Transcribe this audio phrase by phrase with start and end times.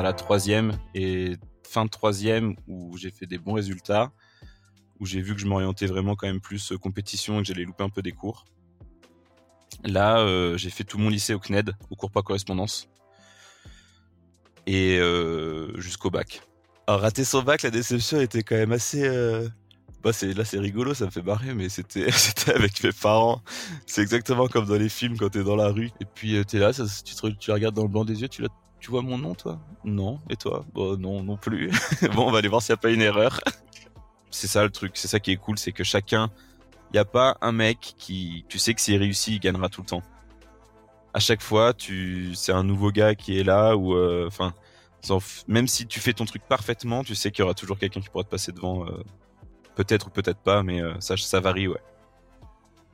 [0.00, 4.12] vers la troisième et fin de troisième où j'ai fait des bons résultats,
[4.98, 7.84] où j'ai vu que je m'orientais vraiment quand même plus compétition et que j'allais louper
[7.84, 8.46] un peu des cours.
[9.84, 12.88] Là, j'ai fait tout mon lycée au CNED, au cours par correspondance,
[14.66, 14.98] et
[15.76, 16.40] jusqu'au bac.
[16.86, 19.06] Alors, rater son bac, la déception était quand même assez.
[20.02, 22.08] Bah, c'est là, c'est rigolo, ça me fait marrer, mais c'était
[22.54, 23.42] avec mes parents.
[23.84, 26.72] C'est exactement comme dans les films quand t'es dans la rue et puis t'es là,
[26.72, 28.40] tu, tu regardes dans le blanc des yeux, tu
[28.80, 29.58] tu vois mon nom, toi?
[29.84, 30.20] Non.
[30.30, 30.64] Et toi?
[30.72, 31.70] Bon, non, non plus.
[32.14, 33.40] bon, on va aller voir s'il n'y a pas une erreur.
[34.30, 36.30] c'est ça le truc, c'est ça qui est cool, c'est que chacun,
[36.90, 39.82] il n'y a pas un mec qui, tu sais que s'il réussit, il gagnera tout
[39.82, 40.02] le temps.
[41.12, 44.54] À chaque fois, tu, c'est un nouveau gars qui est là ou, euh, enfin,
[45.48, 48.08] même si tu fais ton truc parfaitement, tu sais qu'il y aura toujours quelqu'un qui
[48.08, 48.86] pourra te passer devant.
[48.86, 49.02] Euh,
[49.74, 51.80] peut-être ou peut-être pas, mais euh, ça, ça varie, ouais.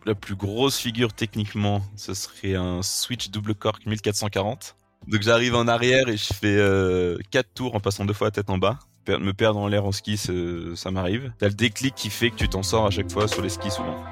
[0.05, 5.69] La plus grosse figure techniquement, ce serait un Switch double cork 1440 donc j'arrive en
[5.69, 8.78] arrière et je fais euh, 4 tours en passant deux fois la tête en bas.
[9.08, 11.33] Me perdre en l'air en ski, ça m'arrive.
[11.39, 13.70] T'as le déclic qui fait que tu t'en sors à chaque fois sur les skis
[13.70, 14.05] souvent.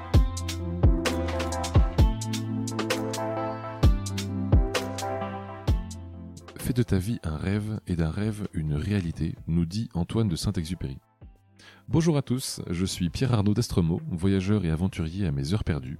[6.57, 10.37] Fais de ta vie un rêve et d'un rêve une réalité, nous dit Antoine de
[10.37, 10.97] Saint-Exupéry.
[11.89, 15.99] Bonjour à tous, je suis Pierre Arnaud d'Estremaux, voyageur et aventurier à mes heures perdues.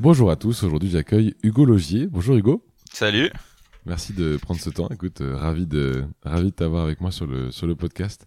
[0.00, 2.06] Bonjour à tous, aujourd'hui j'accueille Hugo Logier.
[2.06, 2.64] Bonjour Hugo.
[2.90, 3.30] Salut.
[3.84, 4.88] Merci de prendre ce temps.
[4.88, 8.26] Écoute, euh, ravi de ravi de t'avoir avec moi sur le sur le podcast.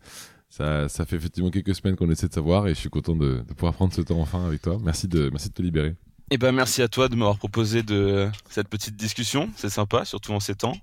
[0.49, 3.43] Ça, ça fait effectivement quelques semaines qu'on essaie de savoir et je suis content de,
[3.47, 4.77] de, pouvoir prendre ce temps enfin avec toi.
[4.83, 5.95] Merci de merci de te libérer.
[6.29, 9.49] Eh ben merci à toi de m'avoir proposé de cette petite discussion.
[9.55, 10.77] C'est sympa, surtout en ces temps,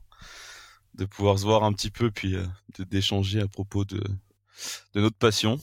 [0.95, 2.45] de pouvoir se voir un petit peu puis euh,
[2.81, 4.03] d'échanger à propos de
[4.95, 5.61] de notre passion.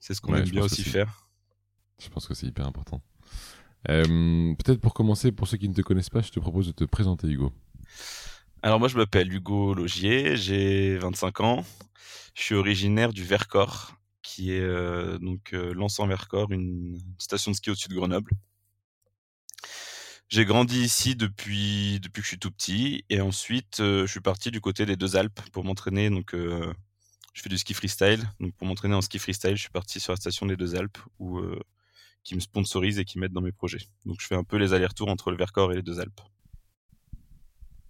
[0.00, 1.28] C'est ce qu'on aime bien aussi faire.
[2.02, 3.00] Je pense que c'est hyper important.
[3.88, 6.72] Euh, peut-être pour commencer, pour ceux qui ne te connaissent pas, je te propose de
[6.72, 7.52] te présenter, Hugo.
[8.62, 11.64] Alors moi, je m'appelle Hugo Logier, j'ai 25 ans.
[12.34, 15.74] Je suis originaire du Vercors, qui est euh, donc euh,
[16.06, 18.32] Vercors, une station de ski au-dessus de Grenoble.
[20.28, 24.20] J'ai grandi ici depuis depuis que je suis tout petit et ensuite euh, je suis
[24.20, 28.52] parti du côté des deux Alpes pour m'entraîner donc je fais du ski freestyle donc
[28.56, 31.40] pour m'entraîner en ski freestyle je suis parti sur la station des deux Alpes où
[32.26, 33.86] qui me sponsorisent et qui m'aident dans mes projets.
[34.04, 36.20] Donc je fais un peu les allers-retours entre le Vercors et les deux Alpes.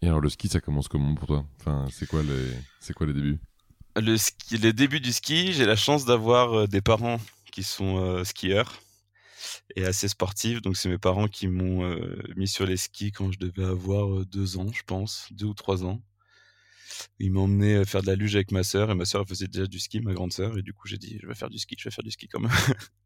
[0.03, 1.47] Et alors le ski, ça commence comment pour toi?
[1.59, 3.41] Enfin, c'est quoi les, c'est quoi les débuts?
[3.97, 7.19] Le ski, les débuts du ski, j'ai la chance d'avoir euh, des parents
[7.51, 8.83] qui sont euh, skieurs
[9.75, 10.61] et assez sportifs.
[10.61, 14.27] Donc c'est mes parents qui m'ont euh, mis sur les skis quand je devais avoir
[14.27, 16.03] deux ans, je pense, deux ou trois ans.
[17.19, 19.67] Ils m'ont emmené faire de la luge avec ma sœur et ma sœur faisait déjà
[19.67, 21.75] du ski, ma grande sœur, et du coup j'ai dit je vais faire du ski,
[21.79, 22.53] je vais faire du ski quand même.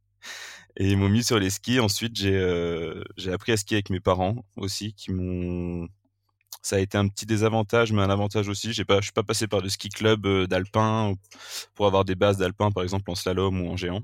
[0.76, 1.80] Et ils m'ont mis sur les skis.
[1.80, 5.88] Ensuite, j'ai euh, j'ai appris à skier avec mes parents aussi, qui m'ont.
[6.62, 8.68] Ça a été un petit désavantage, mais un avantage aussi.
[8.72, 11.14] Je suis pas passé par le ski club euh, d'alpin
[11.74, 14.02] pour avoir des bases d'alpin, par exemple en slalom ou en géant.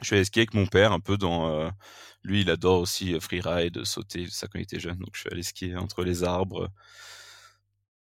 [0.00, 1.48] Je suis allé skier avec mon père, un peu dans.
[1.50, 1.70] Euh,
[2.24, 4.98] lui, il adore aussi freeride, sauter, ça quand il était jeune.
[4.98, 6.70] Donc, je suis allé skier entre les arbres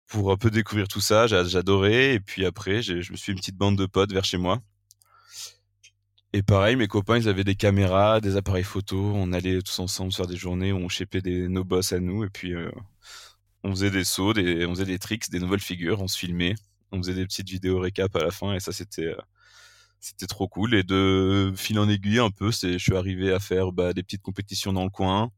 [0.06, 1.26] pour un peu découvrir tout ça.
[1.26, 2.14] J'adorais.
[2.14, 4.60] Et puis après, je me suis une petite bande de potes vers chez moi
[6.32, 8.96] et pareil, mes copains, ils avaient des caméras, des appareils photo.
[9.14, 12.24] On allait tous ensemble faire des journées où on chépait nos boss à nous.
[12.24, 12.70] Et puis, euh,
[13.64, 16.54] on faisait des sauts, des, on faisait des tricks, des nouvelles figures, on se filmait.
[16.90, 18.54] On faisait des petites vidéos récap à la fin.
[18.54, 19.16] Et ça, c'était, euh,
[20.00, 20.74] c'était trop cool.
[20.74, 24.02] Et de fil en aiguille, un peu, c'est, je suis arrivé à faire bah, des
[24.02, 25.30] petites compétitions dans le coin.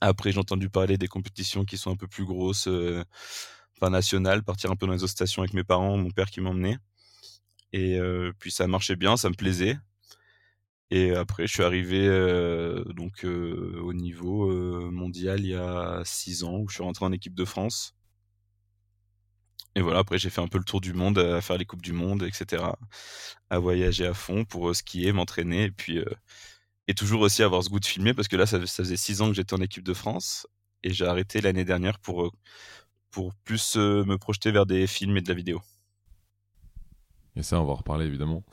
[0.00, 3.04] Après, j'ai entendu parler des compétitions qui sont un peu plus grosses, euh,
[3.76, 6.40] enfin nationales, partir un peu dans les autres stations avec mes parents, mon père qui
[6.40, 6.78] m'emmenait.
[7.72, 7.98] Et
[8.38, 9.76] puis ça marchait bien, ça me plaisait.
[10.90, 12.06] Et après, je suis arrivé
[12.94, 14.50] donc au niveau
[14.90, 17.94] mondial il y a six ans où je suis rentré en équipe de France.
[19.74, 21.82] Et voilà, après j'ai fait un peu le tour du monde, à faire les coupes
[21.82, 22.62] du monde, etc.
[23.50, 25.98] À voyager à fond pour skier, m'entraîner et puis
[26.88, 29.28] et toujours aussi avoir ce goût de filmer parce que là ça, faisait six ans
[29.28, 30.46] que j'étais en équipe de France
[30.82, 32.32] et j'ai arrêté l'année dernière pour
[33.10, 35.62] pour plus me projeter vers des films et de la vidéo.
[37.36, 38.44] Et ça, on va en reparler évidemment.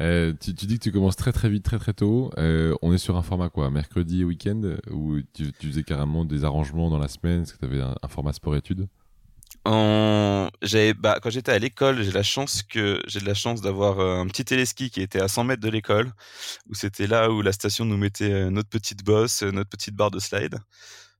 [0.00, 2.30] Euh, tu, dis que tu commences très très vite, très très tôt.
[2.38, 6.44] Euh, on est sur un format quoi Mercredi et week-end Ou tu, faisais carrément des
[6.44, 7.42] arrangements dans la semaine?
[7.42, 8.88] Est-ce que tu avais un, format sport-études
[9.64, 14.20] bah, quand j'étais à l'école, j'ai la chance que j'ai de la chance d'avoir euh,
[14.20, 16.10] un petit téléski qui était à 100 mètres de l'école,
[16.68, 20.18] où c'était là où la station nous mettait notre petite bosse, notre petite barre de
[20.18, 20.58] slide.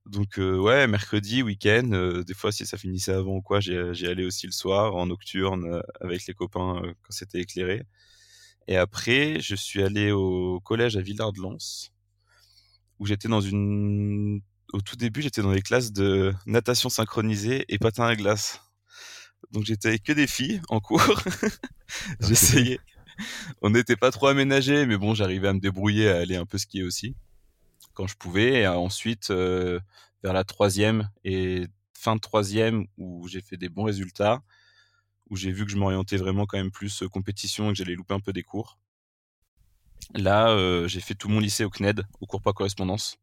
[0.05, 4.45] Donc ouais, mercredi, week-end, des fois si ça finissait avant ou quoi, j'y allais aussi
[4.45, 7.85] le soir en nocturne avec les copains quand c'était éclairé.
[8.67, 11.89] Et après, je suis allé au collège à Villard-de-Lans,
[12.99, 14.41] où j'étais dans une.
[14.71, 18.61] Au tout début, j'étais dans les classes de natation synchronisée et patin à glace.
[19.51, 21.01] Donc j'étais avec que des filles en cours.
[22.21, 22.79] J'essayais.
[23.61, 26.57] On n'était pas trop aménagés, mais bon, j'arrivais à me débrouiller à aller un peu
[26.57, 27.15] skier aussi
[27.93, 28.61] quand je pouvais.
[28.61, 29.79] Et ensuite, euh,
[30.23, 34.41] vers la troisième et fin de troisième, où j'ai fait des bons résultats,
[35.29, 38.13] où j'ai vu que je m'orientais vraiment quand même plus compétition et que j'allais louper
[38.13, 38.77] un peu des cours.
[40.13, 43.17] Là, j'ai fait tout mon lycée au CNED, au cours par correspondance,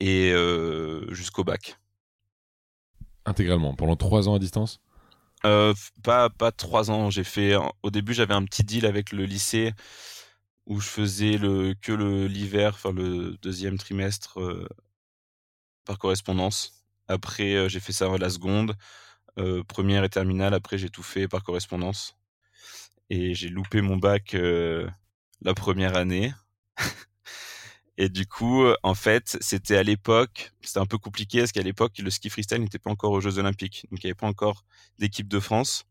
[0.00, 0.34] et
[1.10, 1.78] jusqu'au bac.
[3.24, 4.80] Intégralement, pendant trois ans à distance?
[5.42, 7.08] Pas, pas trois ans.
[7.10, 7.54] J'ai fait.
[7.82, 9.74] Au début, j'avais un petit deal avec le lycée
[10.66, 11.92] où je faisais le, que
[12.26, 14.38] l'hiver, enfin le deuxième trimestre
[15.84, 16.84] par correspondance.
[17.08, 18.76] Après, j'ai fait ça la seconde.
[19.38, 20.54] Euh, première et terminale.
[20.54, 22.16] Après, j'ai tout fait par correspondance.
[23.10, 24.88] Et j'ai loupé mon bac euh,
[25.42, 26.32] la première année.
[27.98, 31.98] et du coup, en fait, c'était à l'époque, c'était un peu compliqué parce qu'à l'époque,
[31.98, 33.86] le ski freestyle n'était pas encore aux Jeux Olympiques.
[33.90, 34.64] Donc, il n'y avait pas encore
[34.98, 35.84] d'équipe de France.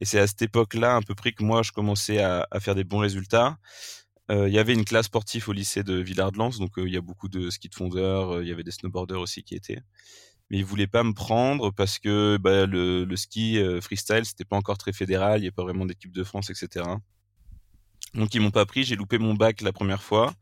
[0.00, 2.84] Et c'est à cette époque-là, à peu près, que moi, je commençais à, faire des
[2.84, 3.58] bons résultats.
[4.30, 7.00] Euh, il y avait une classe sportive au lycée de Villard-de-Lans, donc il y a
[7.00, 9.80] beaucoup de ski de fondeurs, il y avait des snowboarders aussi qui étaient
[10.50, 14.56] mais ils voulaient pas me prendre parce que bah, le, ski euh, freestyle c'était pas
[14.56, 16.86] encore très fédéral, il n'y a pas vraiment d'équipe de France, etc.
[18.14, 20.32] Donc ils m'ont pas pris, j'ai loupé mon bac la première fois,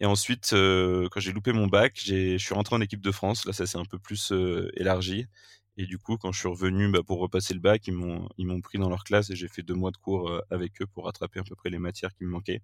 [0.00, 3.46] et ensuite euh, quand j'ai loupé mon bac, je suis rentré en équipe de France.
[3.46, 5.26] Là ça s'est un peu plus euh, élargi,
[5.76, 8.78] et du coup quand je suis revenu bah, pour repasser le bac, ils m'ont pris
[8.78, 11.44] dans leur classe et j'ai fait deux mois de cours avec eux pour rattraper à
[11.44, 12.62] peu près les matières qui me manquaient.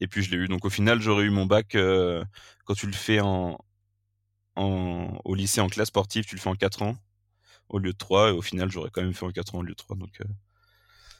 [0.00, 0.48] Et puis je l'ai eu.
[0.48, 1.76] Donc au final j'aurais eu mon bac
[2.64, 3.58] quand tu le fais en
[4.56, 6.96] au lycée en classe sportive, tu le fais en 4 ans
[7.68, 8.30] au lieu de 3.
[8.30, 9.96] Et au final, j'aurais quand même fait en 4 ans au lieu de 3.
[9.96, 10.24] Donc, euh,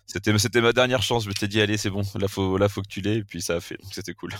[0.06, 1.24] c'était, ma dernière chance.
[1.24, 3.18] Je m'étais dit, allez, c'est bon, là, faut, là, faut que tu l'aies.
[3.18, 3.76] Et puis, ça a fait.
[3.82, 4.32] Donc, c'était cool.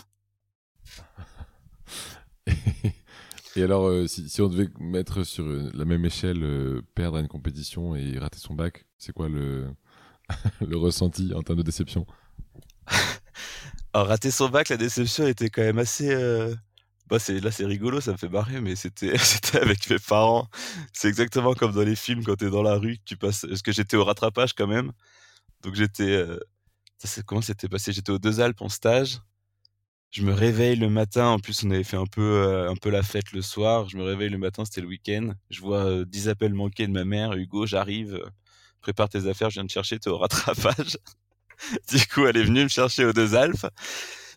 [3.56, 7.29] Et alors, euh, si, on devait mettre sur euh, la même échelle, perdre à une
[7.29, 9.69] compétition et rater son bac, c'est quoi le,
[10.73, 12.06] ressenti en termes de déception?
[13.93, 16.15] Alors, rater son bac, la déception était quand même assez
[17.09, 19.12] bah c'est là c'est rigolo, ça me fait marrer, mais c'était
[19.61, 20.49] avec mes parents.
[20.93, 23.47] C'est exactement comme dans les films quand t'es dans la rue, tu passes.
[23.47, 24.93] Parce que j'étais au rattrapage quand même,
[25.62, 26.11] donc j'étais.
[26.11, 26.39] Euh...
[27.27, 27.93] comment c'était passé?
[27.93, 29.21] J'étais aux Deux Alpes en stage.
[30.14, 31.26] Je me réveille le matin.
[31.26, 33.88] En plus, on avait fait un peu euh, un peu la fête le soir.
[33.88, 35.34] Je me réveille le matin, c'était le week-end.
[35.50, 37.32] Je vois 10 euh, appels manqués de ma mère.
[37.32, 38.22] Hugo, j'arrive.
[38.81, 39.99] Prépare tes affaires, je viens de chercher.
[39.99, 40.99] T'es au rattrapage.
[41.90, 43.66] du coup, elle est venue me chercher aux Deux Alpes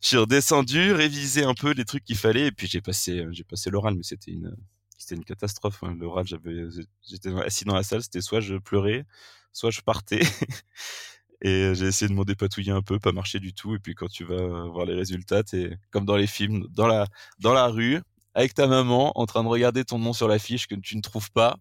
[0.01, 3.43] je suis redescendu, révisé un peu les trucs qu'il fallait, et puis j'ai passé, j'ai
[3.43, 4.55] passé l'oral, mais c'était une,
[4.97, 5.83] c'était une catastrophe.
[5.83, 5.95] Hein.
[5.99, 6.65] L'oral, j'avais,
[7.07, 9.05] j'étais assis dans la salle, c'était soit je pleurais,
[9.53, 10.21] soit je partais.
[11.41, 13.75] et j'ai essayé de m'en dépatouiller un peu, pas marcher du tout.
[13.75, 17.07] Et puis quand tu vas voir les résultats, t'es comme dans les films, dans la,
[17.39, 18.01] dans la rue,
[18.33, 21.31] avec ta maman, en train de regarder ton nom sur l'affiche que tu ne trouves
[21.31, 21.57] pas.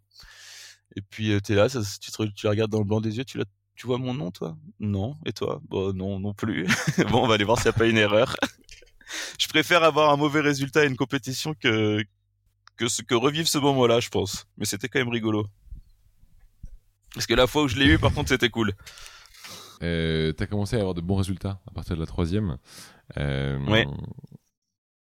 [0.95, 3.18] Et puis euh, tu es là, ça, tu, te, tu regardes dans le blanc des
[3.18, 3.40] yeux, tu,
[3.75, 4.56] tu vois mon nom, toi?
[4.80, 5.16] Non.
[5.26, 5.61] Et toi?
[5.68, 6.66] Bon, non, non plus.
[7.11, 8.37] bon, on va aller voir s'il n'y a pas une erreur.
[9.38, 12.02] je préfère avoir un mauvais résultat à une compétition que,
[12.76, 14.47] que, ce, que revivre ce moment-là, je pense.
[14.56, 15.47] Mais c'était quand même rigolo.
[17.14, 18.73] Parce que la fois où je l'ai eu, par contre, c'était cool.
[19.83, 22.59] Euh, T'as commencé à avoir de bons résultats à partir de la troisième.
[23.18, 23.87] Euh, ouais.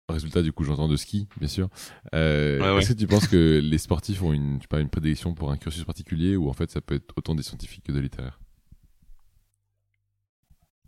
[0.08, 1.68] Résultat, du coup, j'entends de ski, bien sûr.
[2.14, 5.58] Euh, Est-ce que tu penses que les sportifs ont une, pas, une prédilection pour un
[5.58, 8.40] cursus particulier ou en fait ça peut être autant des scientifiques que de littéraires?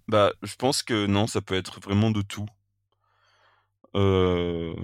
[0.09, 2.47] Bah, je pense que non, ça peut être vraiment de tout.
[3.95, 4.75] Euh,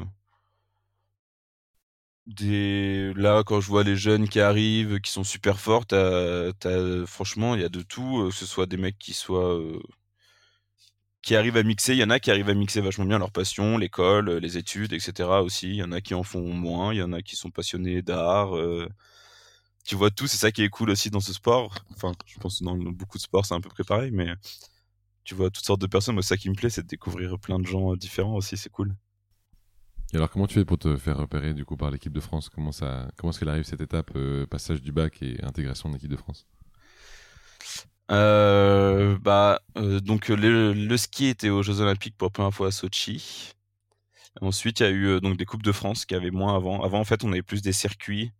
[2.26, 5.86] Là, quand je vois les jeunes qui arrivent, qui sont super forts,
[7.06, 9.80] franchement, il y a de tout, euh, que ce soit des mecs qui soient euh,
[11.22, 11.92] qui arrivent à mixer.
[11.94, 14.92] Il y en a qui arrivent à mixer vachement bien leur passion, l'école, les études,
[14.92, 15.42] etc.
[15.42, 15.68] aussi.
[15.70, 16.92] Il y en a qui en font moins.
[16.92, 18.52] Il y en a qui sont passionnés d'art.
[19.84, 21.74] Tu vois tout, c'est ça qui est cool aussi dans ce sport.
[21.92, 24.34] Enfin, je pense que dans beaucoup de sports, c'est un peu préparé, mais
[25.24, 26.14] tu vois toutes sortes de personnes.
[26.14, 28.56] Moi, ça qui me plaît, c'est de découvrir plein de gens euh, différents aussi.
[28.56, 28.94] C'est cool.
[30.12, 32.48] Et alors, comment tu fais pour te faire repérer du coup par l'équipe de France?
[32.48, 36.16] Comment est-ce qu'elle arrive cette étape, euh, passage du bac et intégration de l'équipe de
[36.16, 36.46] France?
[38.12, 42.68] Euh, bah, euh, donc le, le, ski était aux Jeux Olympiques pour la première fois
[42.68, 43.52] à Sochi.
[44.40, 46.82] Ensuite, il y a eu donc des coupes de France qui avaient moins avant.
[46.82, 48.32] Avant, en fait, on avait plus des circuits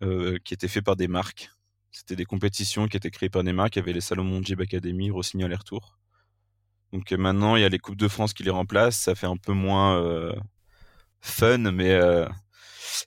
[0.00, 1.50] qui étaient faits par des marques.
[1.92, 3.76] C'était des compétitions qui étaient créées par des marques.
[3.76, 5.98] Il y avait les Salomon Jeep Academy, Rossignol Air Tour.
[6.92, 8.98] Donc maintenant, il y a les coupes de France qui les remplacent.
[8.98, 10.32] Ça fait un peu moins
[11.22, 11.98] fun, mais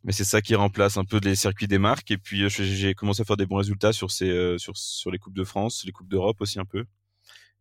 [0.04, 2.10] mais c'est ça qui remplace un peu les circuits des marques.
[2.12, 5.36] Et puis j'ai commencé à faire des bons résultats sur ces sur sur les coupes
[5.36, 6.86] de France, les coupes d'Europe aussi un peu,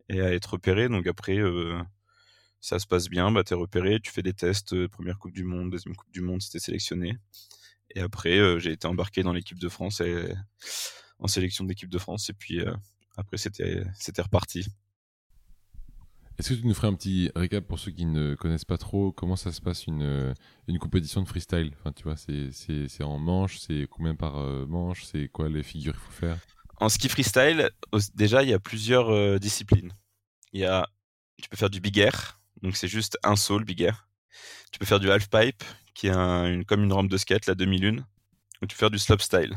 [0.08, 0.88] et à être repéré.
[0.88, 1.38] Donc après,
[2.60, 5.70] ça se passe bien, bah es repéré, tu fais des tests, première coupe du monde,
[5.70, 7.18] deuxième coupe du monde, c'était sélectionné.
[7.94, 10.32] Et après, j'ai été embarqué dans l'équipe de France et
[11.18, 12.30] en sélection d'équipe de France.
[12.30, 12.60] Et puis
[13.16, 14.66] après, c'était c'était reparti.
[16.38, 19.12] Est-ce que tu nous ferais un petit récap pour ceux qui ne connaissent pas trop
[19.12, 20.34] comment ça se passe une, euh,
[20.66, 21.72] une compétition de freestyle?
[21.78, 25.92] Enfin, tu vois, c'est en manche, c'est combien par euh, manche, c'est quoi les figures
[25.92, 26.38] qu'il faut faire?
[26.78, 27.70] En ski freestyle,
[28.14, 29.92] déjà, il y a plusieurs euh, disciplines.
[30.52, 30.88] Il y a,
[31.40, 34.08] tu peux faire du big air, donc c'est juste un saut, le big air.
[34.72, 35.62] Tu peux faire du half pipe,
[35.94, 38.04] qui est une, comme une rampe de skate, la demi-lune.
[38.60, 39.56] Ou tu peux faire du slopestyle.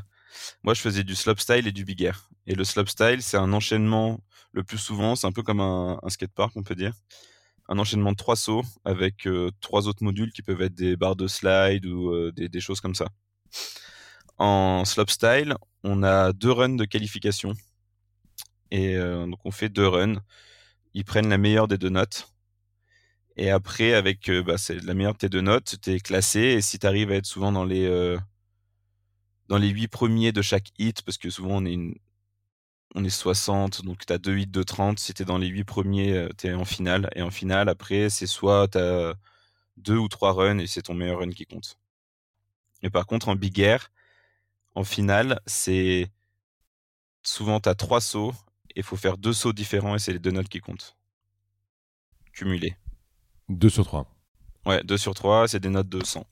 [0.64, 2.30] Moi, je faisais du slopestyle et du big air.
[2.46, 4.20] Et le slopestyle, c'est un enchaînement
[4.54, 6.94] le plus souvent, c'est un peu comme un, skatepark, on peut dire.
[7.70, 11.16] Un enchaînement de trois sauts avec euh, trois autres modules qui peuvent être des barres
[11.16, 13.08] de slide ou euh, des, choses comme ça.
[14.38, 17.54] En slopestyle, on a deux runs de qualification.
[18.72, 20.22] Et euh, donc on fait deux runs.
[20.94, 22.30] Ils prennent la meilleure des deux notes.
[23.36, 26.40] Et après, avec bah, la meilleure de tes deux notes, tu es classé.
[26.40, 28.18] Et si tu arrives à être souvent dans les,
[29.48, 31.96] dans les huit premiers de chaque hit, parce que souvent on est une,
[32.96, 35.00] on est 60, donc tu as 2 hits de 30.
[35.00, 37.10] Si tu es dans les 8 premiers, euh, tu es en finale.
[37.16, 39.16] Et en finale, après, c'est soit tu as
[39.78, 41.78] 2 ou 3 runs et c'est ton meilleur run qui compte.
[42.84, 43.92] Et par contre, en Big Air,
[44.76, 46.12] en finale, c'est
[47.24, 48.34] souvent tu as 3 sauts
[48.72, 50.96] et il faut faire 2 sauts différents et c'est les deux notes qui comptent.
[52.34, 52.78] Cumulés.
[53.50, 54.08] 2 sur 3.
[54.66, 56.26] Ouais, 2 sur 3, c'est des notes de 100.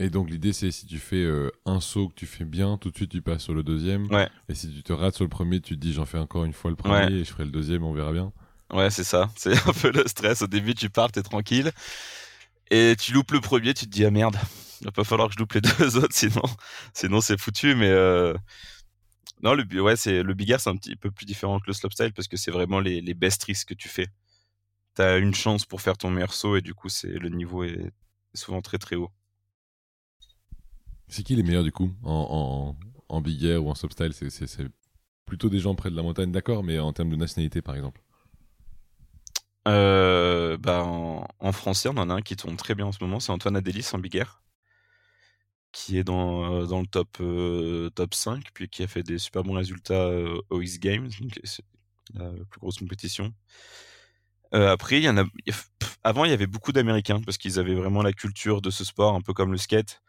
[0.00, 2.90] Et donc l'idée c'est si tu fais euh, un saut que tu fais bien, tout
[2.90, 4.10] de suite tu passes sur le deuxième.
[4.10, 4.30] Ouais.
[4.48, 6.54] Et si tu te rates sur le premier, tu te dis j'en fais encore une
[6.54, 8.32] fois le premier et je ferai le deuxième, on verra bien.
[8.72, 9.28] Ouais, c'est ça.
[9.36, 10.40] C'est un peu le stress.
[10.40, 11.70] Au début, tu pars, t'es tranquille.
[12.70, 14.38] Et tu loupes le premier, tu te dis ah merde,
[14.80, 16.44] il va pas falloir que je loupe les deux autres, sinon,
[16.94, 17.74] sinon c'est foutu.
[17.74, 18.32] Mais euh...
[19.42, 21.74] non, le ouais, c'est le big air, c'est un petit peu plus différent que le
[21.74, 24.06] slopestyle parce que c'est vraiment les, les best risks que tu fais.
[24.94, 27.92] T'as une chance pour faire ton meilleur saut et du coup, c'est le niveau est
[28.34, 29.10] souvent très très haut.
[31.10, 32.76] C'est qui les meilleurs du coup en,
[33.08, 34.12] en, big air ou en substyle?
[34.12, 34.68] C'est
[35.26, 38.00] plutôt des gens près de la montagne, d'accord, mais en termes de nationalité par exemple
[39.68, 43.20] euh, bah en, français, on en a un qui tourne très bien en ce moment,
[43.20, 44.42] c'est Antoine Adélis en big air,
[45.72, 49.42] qui est dans, euh, le top, euh, top 5, puis qui a fait des super
[49.42, 50.10] bons résultats
[50.48, 51.10] aux X Games,
[52.14, 53.34] la plus grosse compétition.
[54.52, 55.02] après.
[56.02, 59.14] Avant, il y avait beaucoup d'Américains parce qu'ils avaient vraiment la culture de ce sport,
[59.14, 60.00] un peu comme le skate.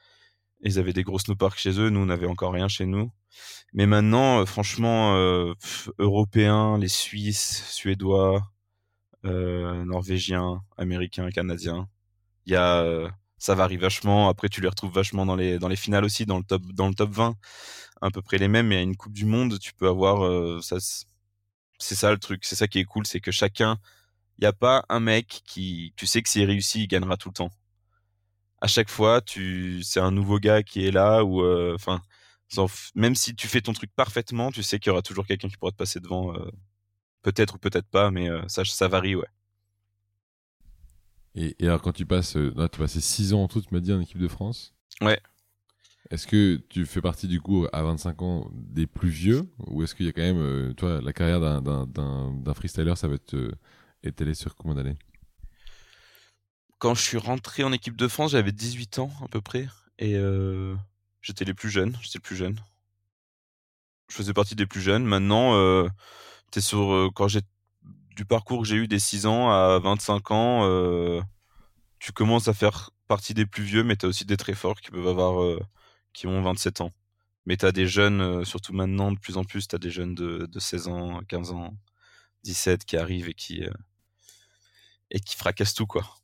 [0.63, 3.11] Ils avaient des gros snowparks chez eux, nous on n'avait encore rien chez nous.
[3.73, 5.53] Mais maintenant, euh, franchement, euh,
[5.99, 8.43] européens, les Suisses, Suédois,
[9.25, 11.87] euh, Norvégiens, Américains, Canadiens,
[12.45, 14.29] il y a, euh, ça varie vachement.
[14.29, 16.89] Après, tu les retrouves vachement dans les dans les finales aussi, dans le top dans
[16.89, 17.35] le top 20,
[18.01, 18.67] à peu près les mêmes.
[18.67, 20.77] Mais à une Coupe du Monde, tu peux avoir ça.
[21.79, 23.77] C'est ça le truc, c'est ça qui est cool, c'est que chacun,
[24.37, 27.29] il n'y a pas un mec qui, tu sais que s'il réussit, il gagnera tout
[27.29, 27.51] le temps
[28.61, 32.01] à chaque fois, tu, c'est un nouveau gars qui est là ou, euh, enfin,
[32.95, 35.57] même si tu fais ton truc parfaitement, tu sais qu'il y aura toujours quelqu'un qui
[35.57, 36.35] pourra te passer devant.
[36.35, 36.49] Euh,
[37.23, 39.27] peut-être ou peut-être pas, mais euh, ça, ça varie, ouais.
[41.33, 43.93] Et, alors, quand tu passes, là, tu passé 6 ans en tout, tu m'as dit,
[43.93, 44.75] en équipe de France?
[45.01, 45.19] Ouais.
[46.09, 49.49] Est-ce que tu fais partie du coup à 25 ans des plus vieux?
[49.67, 53.35] Ou est-ce qu'il y a quand même, toi, la carrière d'un freestyler, ça va être
[54.03, 54.97] étalée sur combien d'années?
[56.81, 59.67] Quand je suis rentré en équipe de France, j'avais 18 ans à peu près.
[59.99, 60.75] Et euh,
[61.21, 61.95] j'étais les plus jeunes.
[62.01, 62.59] J'étais le plus jeune.
[64.09, 65.05] Je faisais partie des plus jeunes.
[65.05, 65.87] Maintenant, euh,
[66.55, 67.41] es sur, euh, quand j'ai
[68.15, 71.21] du parcours que j'ai eu des 6 ans à 25 ans, euh,
[71.99, 74.81] tu commences à faire partie des plus vieux, mais tu as aussi des très forts
[74.81, 75.59] qui peuvent avoir
[76.13, 76.91] qui ont 27 ans.
[77.45, 80.15] Mais tu as des jeunes, surtout maintenant, de plus en plus, tu as des jeunes
[80.15, 81.75] de, de 16 ans, 15 ans,
[82.43, 83.63] 17 qui arrivent et qui,
[85.11, 86.20] et qui fracassent tout, quoi.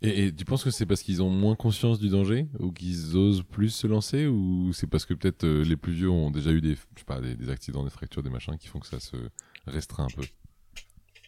[0.00, 3.42] Et, tu penses que c'est parce qu'ils ont moins conscience du danger ou qu'ils osent
[3.42, 6.60] plus se lancer ou c'est parce que peut-être euh, les plus vieux ont déjà eu
[6.60, 9.16] des, je sais pas, des, accidents, des fractures, des machins qui font que ça se
[9.66, 10.22] restreint un peu?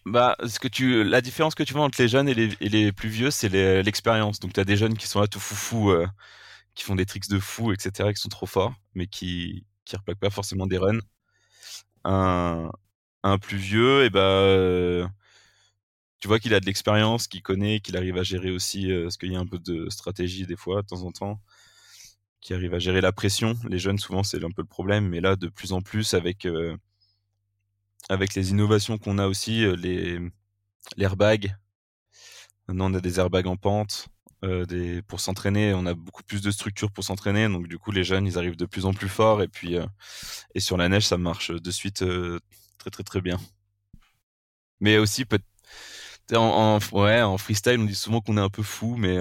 [0.07, 3.09] Bah, ce que tu, la différence que tu vois entre les jeunes et les, plus
[3.09, 3.49] vieux, c'est
[3.83, 4.39] l'expérience.
[4.39, 6.07] Donc, tu as des jeunes qui sont là tout foufou, euh,
[6.75, 10.19] qui font des tricks de fou, etc., qui sont trop forts, mais qui, qui replaque
[10.19, 11.00] pas forcément des runs.
[12.05, 12.71] Un,
[13.25, 15.11] un plus vieux, et bah,
[16.21, 19.33] tu vois qu'il a de l'expérience, qu'il connaît, qu'il arrive à gérer aussi, parce qu'il
[19.33, 21.41] y a un peu de stratégie des fois, de temps en temps,
[22.41, 23.55] qui arrive à gérer la pression.
[23.69, 26.47] Les jeunes, souvent, c'est un peu le problème, mais là, de plus en plus, avec,
[28.09, 30.21] avec les innovations qu'on a aussi, les
[30.97, 31.57] l'airbag.
[32.69, 34.09] Maintenant, on a des airbags en pente.
[34.43, 37.49] des, pour s'entraîner, on a beaucoup plus de structures pour s'entraîner.
[37.49, 39.43] Donc, du coup, les jeunes, ils arrivent de plus en plus fort.
[39.43, 39.77] Et puis,
[40.55, 42.05] et sur la neige, ça marche de suite
[42.79, 43.39] très, très, très bien.
[44.81, 45.41] Mais aussi, peut
[46.37, 49.18] en, ouais, en freestyle, on dit souvent qu'on est un peu fou, mais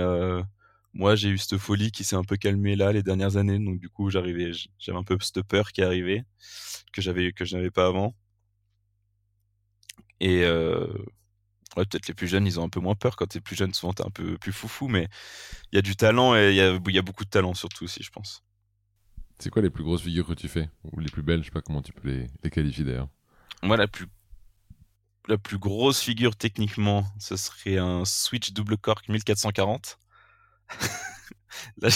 [0.93, 3.59] moi, j'ai eu cette folie qui s'est un peu calmée là les dernières années.
[3.59, 6.25] Donc, du coup, j'arrivais, j'avais un peu cette peur qui arrivait
[6.93, 8.15] que j'avais que je n'avais pas avant.
[10.19, 10.45] Et
[11.77, 13.15] ouais, peut-être les plus jeunes, ils ont un peu moins peur.
[13.15, 15.07] Quand t'es plus jeune, souvent t'es un peu plus foufou, mais
[15.71, 17.85] il y a du talent et il y a, y a, beaucoup de talent surtout
[17.85, 18.43] aussi, je pense.
[19.39, 20.69] C'est quoi les plus grosses figures que tu fais?
[20.83, 23.07] Ou les plus belles, je sais pas comment tu peux les, les qualifier d'ailleurs.
[23.63, 24.07] Moi, la plus
[25.29, 29.99] la plus grosse figure techniquement, ce serait un Switch double cork 1440.
[31.77, 31.89] là,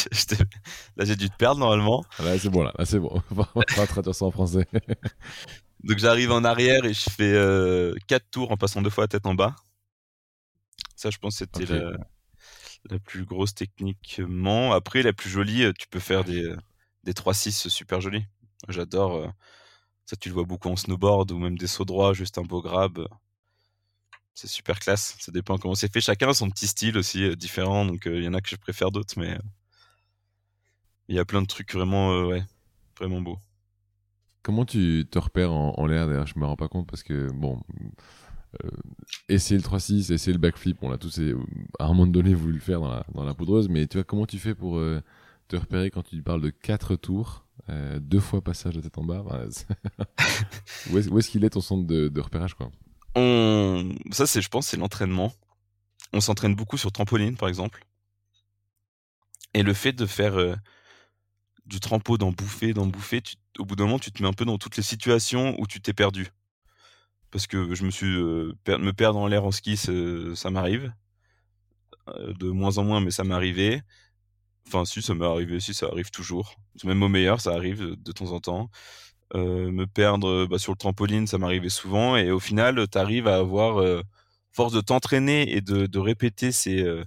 [0.99, 2.05] j'ai dû te perdre normalement.
[2.19, 3.21] Ah, là, c'est bon, là, c'est bon.
[3.31, 4.67] On va traduire ça en français.
[5.83, 7.95] Donc, j'arrive en arrière et je fais 4 euh,
[8.31, 9.55] tours en passant deux fois la tête en bas.
[10.95, 14.73] Ça, je pense, c'était la, plus grosse techniquement.
[14.73, 16.53] Après, la plus jolie, euh, tu peux faire des,
[17.03, 18.25] des 3-6 super jolis.
[18.69, 19.15] J'adore.
[19.15, 19.27] Euh,
[20.05, 22.61] ça, tu le vois beaucoup en snowboard ou même des sauts droits, juste un beau
[22.61, 23.07] grab.
[24.33, 25.15] C'est super classe.
[25.19, 26.01] Ça dépend comment c'est fait.
[26.01, 27.85] Chacun a son petit style aussi euh, différent.
[27.85, 29.41] Donc, euh, il y en a que je préfère d'autres, mais euh,
[31.07, 32.31] il y a plein de trucs vraiment,
[33.21, 33.37] beaux.
[34.41, 37.61] Comment tu te repères en, l'air D'ailleurs, je me rends pas compte parce que, bon,
[39.29, 41.19] essayer le 3-6, essayer le backflip, on l'a tous
[41.79, 44.39] à un moment donné voulu le faire dans la, poudreuse, mais tu vois, comment tu
[44.39, 44.81] fais pour
[45.49, 47.45] te repérer quand tu parles de 4 tours
[47.99, 49.23] deux fois passage de tête en bas?
[50.91, 52.71] où est-ce qu'il est ton centre de repérage quoi?
[53.15, 53.89] On...
[54.11, 55.33] Ça, c'est, je pense, c'est l'entraînement.
[56.13, 57.85] On s'entraîne beaucoup sur trampoline, par exemple.
[59.53, 60.55] Et le fait de faire euh,
[61.65, 63.21] du trampo, d'en bouffer, d'en bouffer,
[63.59, 65.81] au bout d'un moment, tu te mets un peu dans toutes les situations où tu
[65.81, 66.29] t'es perdu.
[67.31, 70.93] Parce que je me suis euh, me perdre en l'air en ski, ça m'arrive.
[72.09, 73.81] Euh, de moins en moins, mais ça m'est arrivé.
[74.67, 76.55] Enfin, si, ça m'est arrivé, si, ça arrive toujours.
[76.83, 78.69] Même au meilleur, ça arrive de temps en temps.
[79.35, 82.15] Euh, me perdre bah, sur le trampoline, ça m'arrivait souvent.
[82.17, 84.03] Et au final, tu à avoir, euh,
[84.51, 87.03] force de t'entraîner et de, répéter ces, euh,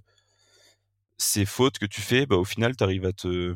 [1.19, 3.55] ces fautes que tu fais, bah, au final, tu arrives à te.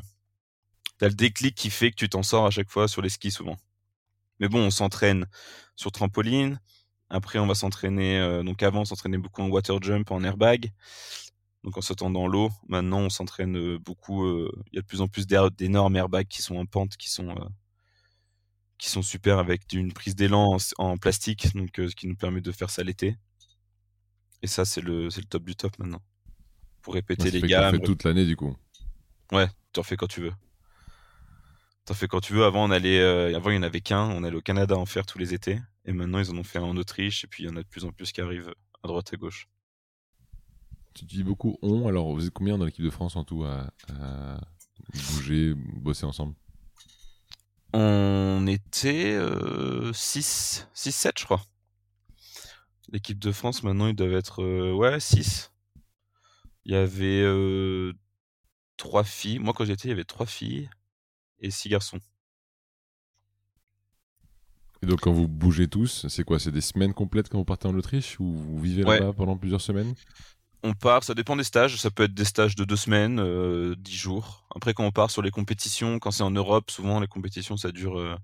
[0.99, 3.09] Tu as le déclic qui fait que tu t'en sors à chaque fois sur les
[3.09, 3.57] skis souvent.
[4.39, 5.25] Mais bon, on s'entraîne
[5.75, 6.59] sur trampoline.
[7.09, 8.41] Après, on va s'entraîner.
[8.45, 10.71] donc avant, on s'entraînait beaucoup en water jump, en airbag.
[11.63, 12.51] Donc en sautant dans l'eau.
[12.69, 14.27] Maintenant, on s'entraîne beaucoup.
[14.71, 17.35] Il y a de plus en plus d'énormes airbags qui sont en pente, qui sont
[18.81, 22.51] qui sont super avec une prise d'élan en, plastique, donc ce qui nous permet de
[22.51, 23.15] faire ça l'été.
[24.41, 26.01] Et ça, c'est le, le top du top maintenant.
[26.81, 27.75] Pour répéter les gammes.
[27.75, 28.57] Tu fais toute l'année du coup.
[29.31, 30.33] Ouais, tu en fais quand tu veux.
[31.85, 32.43] Tu en fais quand tu veux.
[32.43, 34.01] Avant, on allait, euh, avant il n'y en avait qu'un.
[34.01, 35.59] On allait au Canada en faire tous les étés.
[35.85, 37.23] Et maintenant, ils en ont fait un en Autriche.
[37.23, 38.51] Et puis, il y en a de plus en plus qui arrivent
[38.83, 39.47] à droite et gauche.
[40.95, 41.87] Tu dis beaucoup on.
[41.87, 43.71] Alors, vous êtes combien dans l'équipe de France en tout à
[45.13, 46.33] bouger, bosser ensemble?
[47.73, 49.17] On était
[49.93, 51.41] 6, 6, 7 je crois.
[52.91, 55.51] L'équipe de France maintenant ils doivent être euh, ouais 6.
[56.65, 57.93] Il y avait euh,
[58.77, 59.39] 3 filles.
[59.39, 60.69] Moi quand j'étais il y avait 3 filles
[61.39, 61.99] et 6 garçons.
[64.83, 66.39] Et donc quand vous bougez tous, c'est quoi?
[66.39, 69.61] C'est des semaines complètes quand vous partez en Autriche ou vous vivez là-bas pendant plusieurs
[69.61, 69.93] semaines?
[70.63, 73.75] On part, ça dépend des stages, ça peut être des stages de deux semaines, euh,
[73.77, 74.45] dix jours.
[74.55, 77.71] Après, quand on part sur les compétitions, quand c'est en Europe, souvent les compétitions, ça
[77.71, 78.15] dure euh,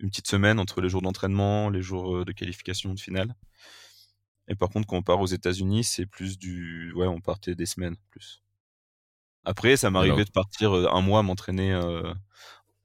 [0.00, 3.34] une petite semaine entre les jours d'entraînement, les jours euh, de qualification, de finale.
[4.48, 7.66] Et par contre, quand on part aux États-Unis, c'est plus du, ouais, on partait des
[7.66, 8.42] semaines plus.
[9.44, 11.78] Après, ça m'arrivait de partir un mois m'entraîner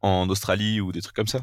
[0.01, 1.41] en Australie ou des trucs comme ça.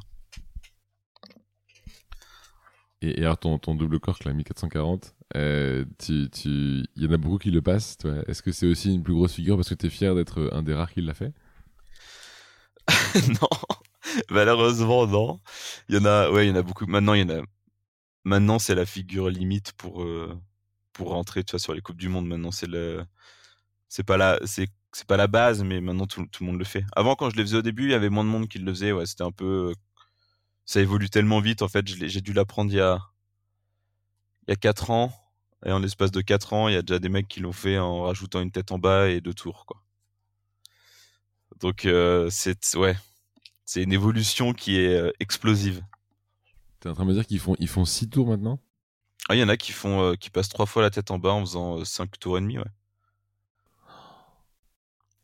[3.02, 6.48] Et, alors ton, ton double cork, la 1440, euh, tu, tu...
[6.48, 7.98] il y en a beaucoup qui le passent.
[8.26, 10.62] Est-ce que c'est aussi une plus grosse figure parce que tu es fier d'être un
[10.62, 11.32] des rares qui l'a fait?
[13.40, 13.48] Non,
[14.30, 15.40] malheureusement non.
[15.88, 16.86] Il y en a, ouais, il y en a beaucoup.
[16.86, 17.42] Maintenant, il y en a.
[18.24, 20.34] Maintenant, c'est la figure limite pour euh,
[20.92, 22.26] pour rentrer, tu vois, sur les coupes du monde.
[22.26, 23.04] Maintenant, c'est le,
[23.88, 24.68] c'est pas la, c'est
[25.06, 26.84] pas la base, mais maintenant tout, tout, le monde le fait.
[26.96, 28.72] Avant, quand je les faisais au début, il y avait moins de monde qui le
[28.72, 28.92] faisait.
[28.92, 29.72] Ouais, c'était un peu
[30.66, 31.62] ça évolue tellement vite.
[31.62, 33.00] En fait, j'ai dû l'apprendre il y a
[34.46, 35.12] il y a 4 ans.
[35.64, 37.78] Et en l'espace de 4 ans, il y a déjà des mecs qui l'ont fait
[37.78, 39.64] en rajoutant une tête en bas et deux tours.
[39.66, 39.82] Quoi.
[41.60, 42.76] Donc, euh, c'est.
[42.76, 42.94] Ouais.
[43.64, 45.82] c'est une évolution qui est euh, explosive.
[46.78, 48.60] T'es en train de me dire qu'ils font, ils font 6 tours maintenant?
[49.28, 51.18] Ah, il y en a qui font, euh, qui passent trois fois la tête en
[51.18, 52.64] bas en faisant 5 tours et demi, ouais.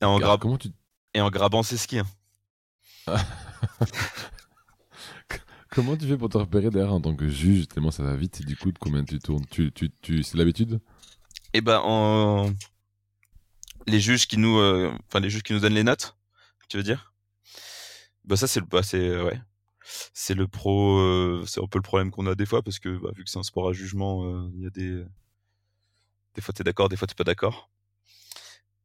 [0.00, 0.70] Et en, grab- comment tu...
[1.14, 2.00] et en grabant ses skis.
[2.00, 2.06] hein.
[5.74, 8.44] Comment tu fais pour te repérer derrière en tant que juge Tellement ça va vite,
[8.44, 9.46] du coup, de combien tu tournes?
[9.50, 10.22] Tu, tu.
[10.22, 10.80] C'est l'habitude?
[11.54, 12.52] Et ben, en...
[13.86, 16.16] les juges qui nous, euh, enfin les juges qui nous donnent les notes,
[16.68, 17.14] tu veux dire?
[18.24, 19.40] Bah ça c'est le, bah, c'est ouais,
[20.14, 22.98] c'est le pro, euh, c'est un peu le problème qu'on a des fois parce que
[22.98, 25.04] bah, vu que c'est un sport à jugement, euh, il y a des,
[26.34, 27.70] des fois t'es d'accord, des fois t'es pas d'accord.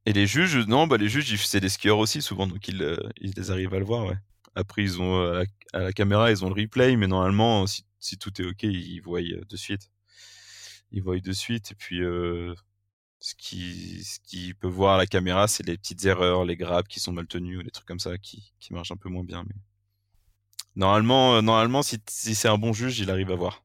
[0.05, 3.51] Et les juges, non, bah les juges, c'est des skieurs aussi souvent, donc ils, ils
[3.51, 4.17] arrivent à le voir, ouais.
[4.57, 8.17] Après ils ont euh, à la, caméra, ils ont le replay, mais normalement si, si
[8.17, 9.91] tout est ok, ils voient euh, de suite.
[10.91, 12.01] Ils voient de suite et puis.
[12.01, 12.53] Euh,
[13.19, 16.87] ce qui, ce qui peut voir à la caméra, c'est les petites erreurs, les grappes
[16.87, 19.23] qui sont mal tenues, ou les trucs comme ça qui, qui marchent un peu moins
[19.23, 19.43] bien.
[19.47, 19.55] Mais
[20.75, 23.63] normalement, normalement, si, si c'est un bon juge, il arrive à voir.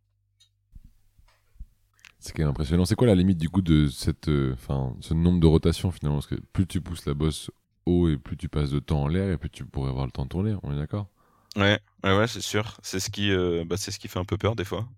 [2.18, 2.86] C'est quand même impressionnant.
[2.86, 6.16] C'est quoi la limite du coup de cette, ce nombre de rotations finalement?
[6.16, 7.50] Parce que plus tu pousses la bosse
[7.86, 10.24] et plus tu passes de temps en l'air et plus tu pourrais avoir le temps
[10.24, 10.56] de tourner.
[10.62, 11.08] On est d'accord?
[11.56, 12.78] Ouais, ouais, c'est sûr.
[12.82, 14.88] C'est ce qui, euh, bah, ce qui fait un peu peur des fois.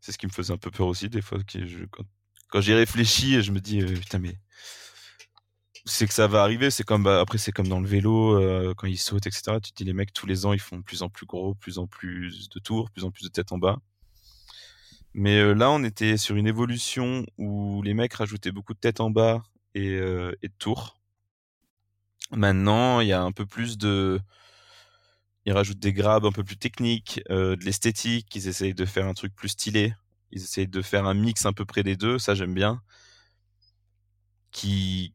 [0.00, 1.38] C'est ce qui me faisait un peu peur aussi des fois.
[1.90, 2.04] Quand
[2.50, 4.36] quand j'y réfléchis, je me dis euh, putain mais
[5.84, 6.70] c'est que ça va arriver.
[6.70, 9.60] C'est comme bah, après c'est comme dans le vélo euh, quand ils sautent etc.
[9.62, 11.54] Tu te dis les mecs tous les ans ils font de plus en plus gros,
[11.54, 13.78] plus en plus de tours, plus en plus de tête en bas.
[15.14, 19.10] Mais là on était sur une évolution où les mecs rajoutaient beaucoup de tête en
[19.10, 19.42] bas
[19.74, 20.97] et, et de tours.
[22.30, 24.20] Maintenant il y a un peu plus de
[25.48, 29.06] ils rajoutent des grabs un peu plus techniques, euh, de l'esthétique, ils essayent de faire
[29.06, 29.94] un truc plus stylé,
[30.30, 32.82] ils essayent de faire un mix un peu près des deux, ça j'aime bien,
[34.50, 35.14] qui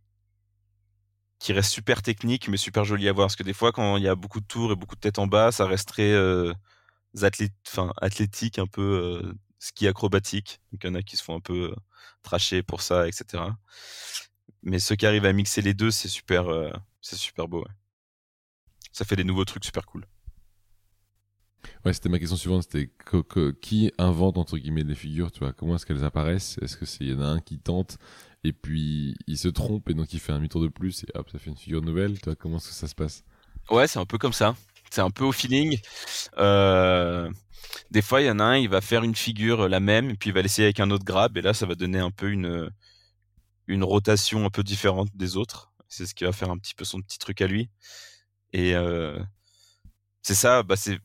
[1.39, 4.03] qui reste super technique mais super joli à voir, parce que des fois quand il
[4.03, 6.53] y a beaucoup de tours et beaucoup de tête en bas, ça reste euh,
[8.01, 11.41] athlétique, un peu euh, ski acrobatique, donc il y en a qui se font un
[11.41, 11.75] peu
[12.23, 13.43] tracher pour ça, etc.
[14.63, 16.45] Mais ceux qui arrivent à mixer les deux, c'est super,
[17.03, 17.59] c'est super beau.
[17.59, 17.71] ouais.
[18.91, 20.05] Ça fait des nouveaux trucs super cool.
[21.85, 22.63] Ouais, c'était ma question suivante.
[22.63, 22.89] C'était
[23.61, 26.57] qui invente entre guillemets les figures Tu vois, comment est-ce qu'elles apparaissent?
[26.61, 27.97] Est-ce que c'est y en a un qui tente?
[28.43, 31.29] Et puis il se trompe et donc il fait un demi-tour de plus et hop,
[31.29, 33.23] ça fait une figure nouvelle Tu vois, comment est-ce que ça se passe?
[33.69, 34.55] Ouais, c'est un peu comme ça.
[34.89, 35.79] C'est un peu au feeling.
[36.37, 37.29] Euh,
[37.91, 40.11] des fois, il y en a un, il va faire une figure euh, la même,
[40.11, 42.11] et puis il va l'essayer avec un autre grab, et là, ça va donner un
[42.11, 42.69] peu une,
[43.67, 45.72] une rotation un peu différente des autres.
[45.93, 47.69] C'est ce qui va faire un petit peu son petit truc à lui.
[48.53, 49.19] Et euh,
[50.23, 50.99] c'est ça, bah c'est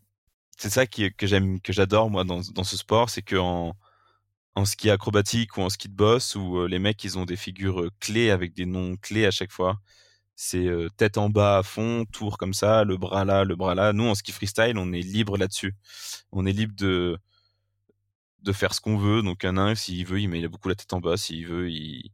[0.59, 3.77] c'est ça que j'aime, que j'adore moi dans, dans ce sport, c'est que en,
[4.57, 7.37] en ski acrobatique ou en ski de boss, où euh, les mecs ils ont des
[7.37, 9.81] figures euh, clés avec des noms clés à chaque fois.
[10.37, 13.93] C'est tête en bas à fond, tour comme ça, le bras là, le bras là.
[13.93, 15.75] Nous en ski freestyle, on est libre là-dessus.
[16.33, 17.19] On est libre de
[18.43, 19.23] de faire ce qu'on veut.
[19.23, 21.17] Donc un nain, s'il veut, il met beaucoup la tête en bas.
[21.17, 22.13] S'il veut, il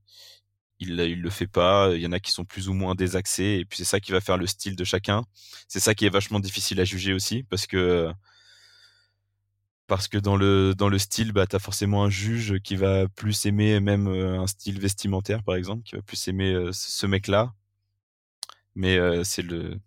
[0.81, 1.93] il, il le fait pas.
[1.95, 3.59] Il y en a qui sont plus ou moins désaxés.
[3.61, 5.23] Et puis c'est ça qui va faire le style de chacun.
[5.69, 8.13] C'est ça qui est vachement difficile à juger aussi parce que
[9.87, 13.47] parce que dans le dans le style, bah t'as forcément un juge qui va plus
[13.47, 17.53] aimer même euh, un style vestimentaire par exemple, qui va plus aimer euh, ce mec-là.
[18.75, 19.79] Mais euh, c'est le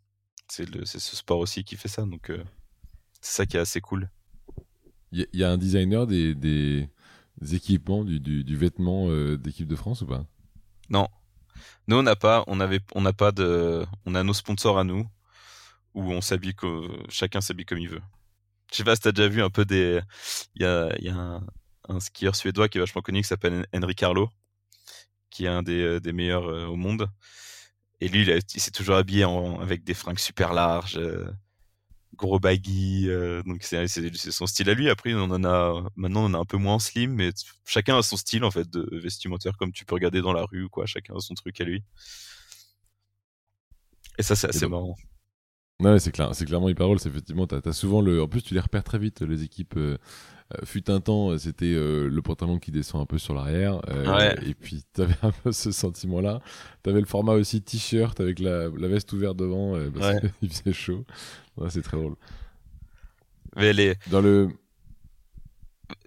[0.50, 2.04] c'est ce sport aussi qui fait ça.
[2.04, 2.32] Donc
[3.22, 4.10] c'est ça qui est assez cool.
[5.12, 6.90] Il y, a- un designer des, des,
[7.54, 10.26] équipements, du, du, vêtement d'équipe de France ou pas?
[10.90, 11.08] Non,
[11.88, 14.84] nous on n'a pas, on avait, on n'a pas de, on a nos sponsors à
[14.84, 15.08] nous
[15.94, 16.56] où on s'habille,
[17.10, 18.02] chacun s'habille comme il veut.
[18.72, 20.02] Je sais pas si t'as déjà vu un peu des,
[20.56, 21.42] il y a, y a
[21.90, 24.30] un, skieur suédois qui est vachement connu qui s'appelle Henry Carlo,
[25.30, 27.10] qui est un des, des meilleurs euh, au monde.
[28.02, 29.24] Et lui, il, s'est toujours habillé
[29.62, 31.28] avec des fringues super larges, euh,
[32.18, 34.90] gros baggy, euh, donc c'est son style à lui.
[34.90, 37.30] Après, on en a, maintenant on en a un peu moins en slim, mais
[37.66, 40.64] chacun a son style en fait de vestimentaire, comme tu peux regarder dans la rue
[40.64, 40.86] ou quoi.
[40.86, 41.84] Chacun a son truc à lui.
[44.18, 44.96] Et ça, c'est assez donc- marrant.
[45.80, 47.00] Non, mais c'est clair, c'est clairement hyper drôle.
[47.00, 48.22] C'est effectivement, t'as as souvent le.
[48.24, 49.22] En plus, tu les repères très vite.
[49.22, 49.76] Les équipes.
[49.78, 49.98] Euh,
[50.64, 53.82] fut un temps, euh, c'était euh, le pantalon qui descend un peu sur l'arrière.
[53.90, 54.36] euh, Ouais.
[54.50, 56.42] Et puis, t'avais un peu ce sentiment-là.
[56.84, 60.32] T'avais le format aussi t-shirt avec la, la veste ouverte devant euh, parce Ouais.
[60.40, 61.06] qu'il faisait chaud.
[61.58, 62.16] Ouais, c'est très drôle.
[63.56, 64.50] Mais les, Dans le.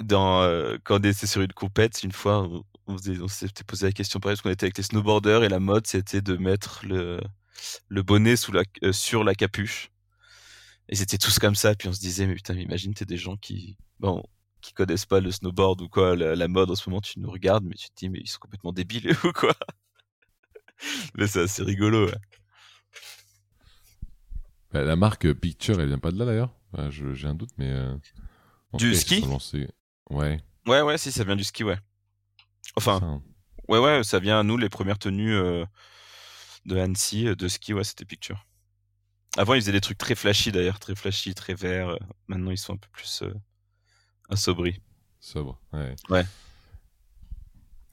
[0.01, 2.49] dans, euh, quand on était sur une compète, une fois,
[2.87, 2.97] on,
[3.29, 6.21] s'était posé la question pareil, parce qu'on était avec les snowboarders et la mode, c'était
[6.21, 7.21] de mettre le,
[7.89, 9.91] le bonnet sous la, euh, sur la capuche.
[10.91, 13.37] Et c'était tous comme ça, puis on se disait, mais putain, imagine, t'es des gens
[13.37, 14.25] qui, bon,
[14.61, 17.31] qui connaissent pas le snowboard ou quoi, la, la mode en ce moment, tu nous
[17.31, 19.55] regardes, mais tu te dis, mais ils sont complètement débiles ou quoi?
[21.15, 22.19] mais c'est assez rigolo, ouais.
[24.73, 26.51] Bah, la marque Picture, elle vient pas de là d'ailleurs
[26.91, 27.71] J'ai un doute, mais.
[27.71, 27.97] Euh,
[28.75, 29.25] du ski?
[30.11, 30.41] Ouais.
[30.67, 31.79] Ouais, ouais, si, ça vient du ski, ouais.
[32.77, 33.23] Enfin, hein.
[33.69, 35.65] ouais, ouais, ça vient à nous, les premières tenues euh,
[36.67, 38.45] de Annecy, de ski, ouais, c'était Picture.
[39.37, 41.97] Avant, ils faisaient des trucs très flashy d'ailleurs, très flashy, très verts.
[42.27, 43.23] Maintenant, ils sont un peu plus
[44.29, 44.81] assobris.
[45.21, 45.95] Sobre, ouais.
[46.09, 46.25] Ouais.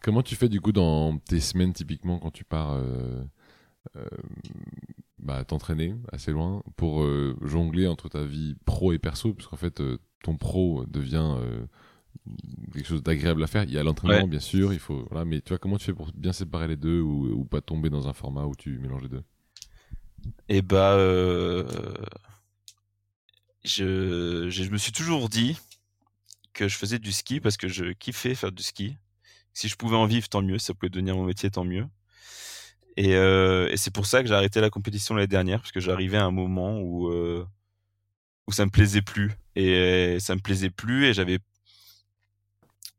[0.02, 3.22] Comment tu fais du coup dans tes semaines typiquement quand tu pars euh,
[3.98, 4.06] euh,
[5.20, 9.34] bah, t'entraîner assez loin pour euh, jongler entre ta vie pro et perso?
[9.34, 9.82] Parce qu'en fait
[10.24, 11.36] ton pro devient
[12.74, 13.64] quelque chose d'agréable à faire.
[13.64, 15.94] Il y a l'entraînement bien sûr, il faut voilà, mais tu vois comment tu fais
[15.94, 19.10] pour bien séparer les deux ou, pas tomber dans un format où tu mélanges les
[19.10, 19.24] deux?
[20.50, 20.98] Et eh bah
[23.64, 25.58] je, je me suis toujours dit
[26.54, 28.98] que je faisais du ski parce que je kiffais faire du ski
[29.58, 30.60] si je pouvais en vivre, tant mieux.
[30.60, 31.88] Ça pouvait devenir mon métier, tant mieux.
[32.96, 36.18] Et, euh, c'est pour ça que j'ai arrêté la compétition l'année dernière, parce que j'arrivais
[36.18, 37.44] à un moment où, euh,
[38.48, 39.32] où ça me plaisait plus.
[39.56, 41.40] Et ça me plaisait plus, et j'avais.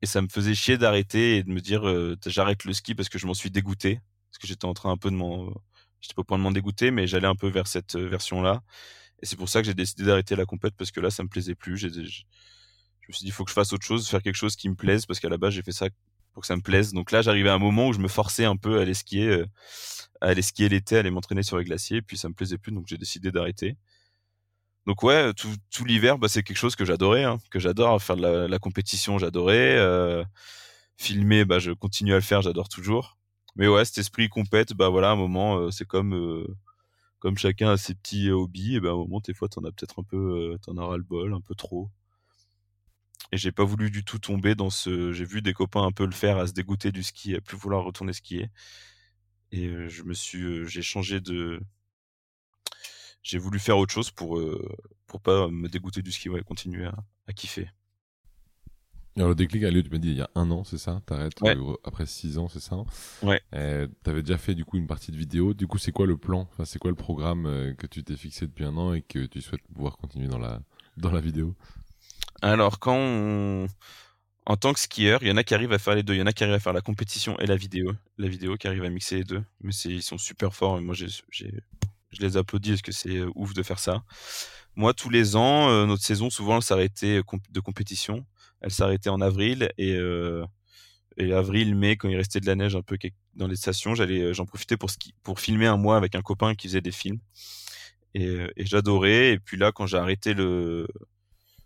[0.03, 3.09] Et ça me faisait chier d'arrêter et de me dire euh, j'arrête le ski parce
[3.09, 4.01] que je m'en suis dégoûté.
[4.31, 5.53] Parce que j'étais en train un peu de m'en.
[6.01, 8.63] J'étais pas au point de m'en dégoûter, mais j'allais un peu vers cette version-là.
[9.23, 11.29] Et c'est pour ça que j'ai décidé d'arrêter la compète parce que là, ça me
[11.29, 11.77] plaisait plus.
[11.77, 14.69] je me suis dit, il faut que je fasse autre chose, faire quelque chose qui
[14.69, 15.89] me plaise parce qu'à la base, j'ai fait ça
[16.41, 16.93] que ça me plaise.
[16.93, 19.29] Donc là, j'arrivais à un moment où je me forçais un peu à aller skier,
[19.29, 19.47] euh,
[20.21, 22.03] à aller skier l'été, à aller m'entraîner sur les glaciers.
[22.03, 23.77] Puis ça me plaisait plus, donc j'ai décidé d'arrêter.
[24.87, 28.17] Donc ouais, tout, tout l'hiver, bah, c'est quelque chose que j'adorais, hein, que j'adore faire
[28.17, 29.77] de la, compétition, j'adorais.
[29.77, 30.25] Euh,
[30.97, 33.19] filmer, bah, je continue à le faire, j'adore toujours.
[33.57, 36.47] Mais ouais, cet esprit compète, bah voilà, à un moment, euh, c'est comme
[37.21, 39.73] comme chacun a ses petits hobbies, et ben à un moment, des fois, t'en as
[39.73, 41.91] peut-être un peu, t'en auras le bol, un peu trop
[43.33, 45.13] et j'ai pas voulu du tout tomber dans ce.
[45.13, 47.57] J'ai vu des copains un peu le faire, à se dégoûter du ski, à plus
[47.57, 48.51] vouloir retourner skier.
[49.53, 51.61] Et je me suis, j'ai changé de.
[53.23, 54.41] J'ai voulu faire autre chose pour
[55.07, 57.71] pour pas me dégoûter du ski, ouais, continuer à, kiffer.
[59.19, 61.03] Alors le déclic a lieu, tu m'as dit il y a un an, c'est ça
[61.05, 61.35] T'arrêtes
[61.85, 62.77] après six ans, c'est ça
[63.23, 63.43] Ouais.
[64.03, 65.55] T'avais déjà fait du coup une partie de vidéo.
[65.55, 66.49] Du coup, c'est quoi le plan?
[66.53, 69.41] Enfin, c'est quoi le programme que tu t'es fixé depuis un an et que tu
[69.41, 70.61] souhaites pouvoir continuer dans la
[70.97, 71.55] dans la vidéo?
[72.43, 73.67] Alors, quand on...
[74.47, 76.15] En tant que skieur, il y en a qui arrivent à faire les deux.
[76.15, 77.93] Il y en a qui arrivent à faire la compétition et la vidéo.
[78.17, 79.45] La vidéo qui arrive à mixer les deux.
[79.61, 80.79] Mais ils sont super forts.
[80.79, 81.07] Et moi, je
[82.19, 84.05] les applaudis parce que c'est euh, ouf de faire ça.
[84.79, 88.25] Moi, tous les ans, euh, notre saison, souvent, elle s'arrêtait de compétition.
[88.61, 89.73] Elle s'arrêtait en avril.
[89.77, 90.47] Et, euh,
[91.17, 92.97] et avril, mai, quand il restait de la neige un peu
[93.35, 96.55] dans les stations, j'allais, j'en profitais pour, ski, pour filmer un mois avec un copain
[96.55, 97.19] qui faisait des films.
[98.15, 99.33] Et, j'adorais.
[99.33, 100.87] Et puis là, quand j'ai arrêté le,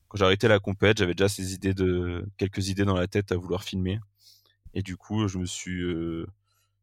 [0.08, 3.30] quand j'ai arrêté la compète, j'avais déjà ces idées de quelques idées dans la tête
[3.30, 4.00] à vouloir filmer.
[4.72, 6.26] Et du coup, je me suis, euh,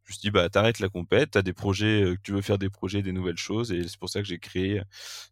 [0.09, 2.57] je me suis dit bah t'arrêtes la compète, t'as des projets, euh, tu veux faire
[2.57, 4.81] des projets, des nouvelles choses, et c'est pour ça que j'ai créé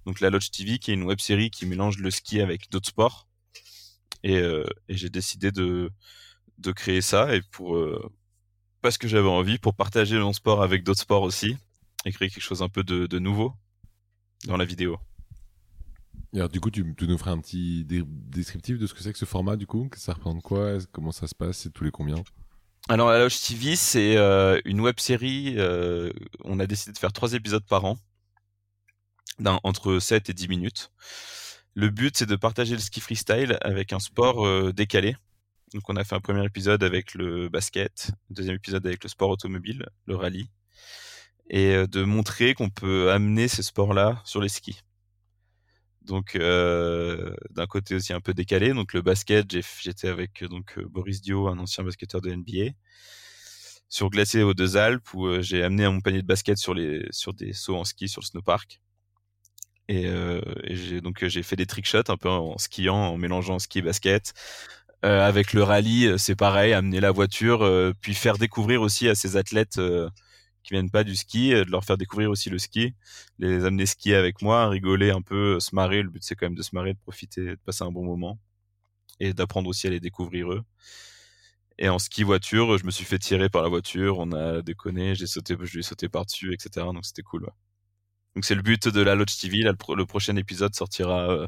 [0.06, 2.90] donc la Lodge TV, qui est une web série qui mélange le ski avec d'autres
[2.90, 3.28] sports.
[4.24, 5.90] Et, euh, et j'ai décidé de
[6.60, 7.78] de créer ça et pour
[8.82, 11.56] parce que j'avais envie pour partager mon sport avec d'autres sports aussi
[12.06, 13.54] et créer quelque chose un peu de, de nouveau
[14.46, 14.98] dans la vidéo.
[16.34, 19.26] Alors, du coup, tu, nous ferais un petit descriptif de ce que c'est que ce
[19.26, 19.90] format, du coup?
[19.96, 20.78] Ça représente quoi?
[20.92, 21.60] Comment ça se passe?
[21.60, 22.22] C'est tous les combien?
[22.90, 25.56] Alors, la Loge TV, c'est euh, une web série.
[25.58, 26.10] Euh,
[26.46, 27.98] on a décidé de faire trois épisodes par an,
[29.64, 30.92] entre 7 et 10 minutes.
[31.74, 35.18] Le but, c'est de partager le ski freestyle avec un sport euh, décalé.
[35.74, 39.32] Donc, on a fait un premier épisode avec le basket, deuxième épisode avec le sport
[39.32, 40.50] automobile, le rallye,
[41.50, 44.82] et de montrer qu'on peut amener ces sports-là sur les skis.
[46.08, 48.74] Donc euh, d'un côté aussi un peu décalé.
[48.74, 49.46] Donc le basket,
[49.82, 52.72] j'étais avec donc euh, Boris Dio, un ancien basketteur de NBA,
[53.90, 57.06] sur glacier aux Deux Alpes où euh, j'ai amené mon panier de basket sur les
[57.12, 58.80] sur des sauts en ski sur le snowpark.
[59.90, 63.58] Et, et j'ai donc j'ai fait des trick shots un peu en skiant, en mélangeant
[63.58, 64.34] ski et basket.
[65.02, 69.80] avec le rallye, c'est pareil, amener la voiture, puis faire découvrir aussi à ces athlètes
[70.68, 72.94] qui viennent pas du ski, euh, de leur faire découvrir aussi le ski,
[73.40, 76.04] les amener skier avec moi, rigoler un peu, euh, se marrer.
[76.04, 78.38] Le but c'est quand même de se marrer, de profiter, de passer un bon moment
[79.22, 80.64] et d'apprendre aussi à les découvrir eux.
[81.80, 85.16] Et en ski voiture, je me suis fait tirer par la voiture, on a déconné,
[85.16, 86.86] j'ai sauté, je lui sauté par-dessus, etc.
[86.94, 87.48] Donc c'était cool.
[88.36, 89.60] Donc c'est le but de la Lodge TV.
[89.60, 91.48] le, prochain épisode sortira euh,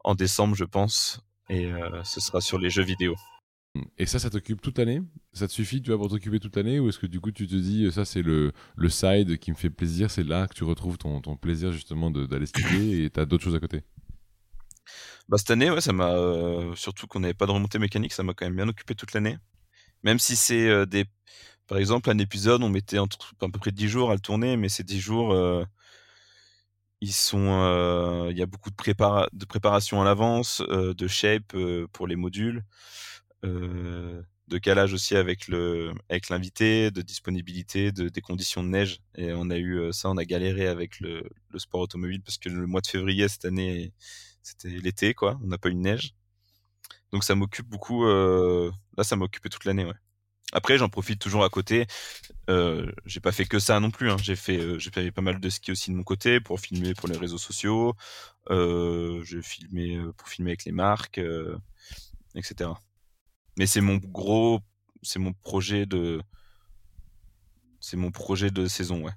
[0.00, 1.70] en décembre, je pense, et
[2.04, 3.16] ce sera sur les jeux vidéo.
[3.98, 5.02] Et ça, ça t'occupe toute l'année?
[5.32, 6.78] Ça te suffit, tu vas pour t'occuper toute l'année?
[6.78, 9.56] Ou est-ce que du coup, tu te dis, ça, c'est le, le side qui me
[9.56, 13.24] fait plaisir, c'est là que tu retrouves ton, ton plaisir justement d'aller skier et t'as
[13.24, 13.82] d'autres choses à côté?
[15.28, 16.10] Bah, Cette année, ouais, ça m'a.
[16.12, 19.12] Euh, surtout qu'on n'avait pas de remontée mécanique, ça m'a quand même bien occupé toute
[19.14, 19.38] l'année.
[20.04, 21.06] Même si c'est euh, des.
[21.68, 24.56] Par exemple, un épisode, on mettait entre, à peu près 10 jours à le tourner,
[24.56, 25.32] mais ces 10 jours.
[25.34, 25.64] Euh,
[27.00, 31.54] ils sont, il y a beaucoup de, prépara de préparation à l'avance, de shape
[31.92, 32.64] pour les modules,
[33.44, 39.00] de calage aussi avec le avec l'invité, de disponibilité, de, des conditions de neige.
[39.16, 42.48] Et on a eu ça, on a galéré avec le, le sport automobile parce que
[42.48, 43.92] le mois de février cette année,
[44.42, 45.38] c'était l'été, quoi.
[45.42, 46.14] On n'a pas eu de neige.
[47.12, 48.04] Donc ça m'occupe beaucoup.
[48.06, 49.94] là, ça m'a toute l'année, ouais.
[50.54, 51.86] Après, j'en profite toujours à côté.
[52.48, 54.10] Euh, j'ai pas fait que ça non plus.
[54.10, 54.16] Hein.
[54.22, 56.94] J'ai fait, euh, j'ai fait pas mal de ski aussi de mon côté pour filmer
[56.94, 57.96] pour les réseaux sociaux.
[58.50, 61.58] Euh, j'ai filmé euh, pour filmer avec les marques, euh,
[62.36, 62.70] etc.
[63.56, 64.60] Mais c'est mon gros,
[65.02, 66.20] c'est mon projet de,
[67.80, 69.12] c'est mon projet de saison, ouais.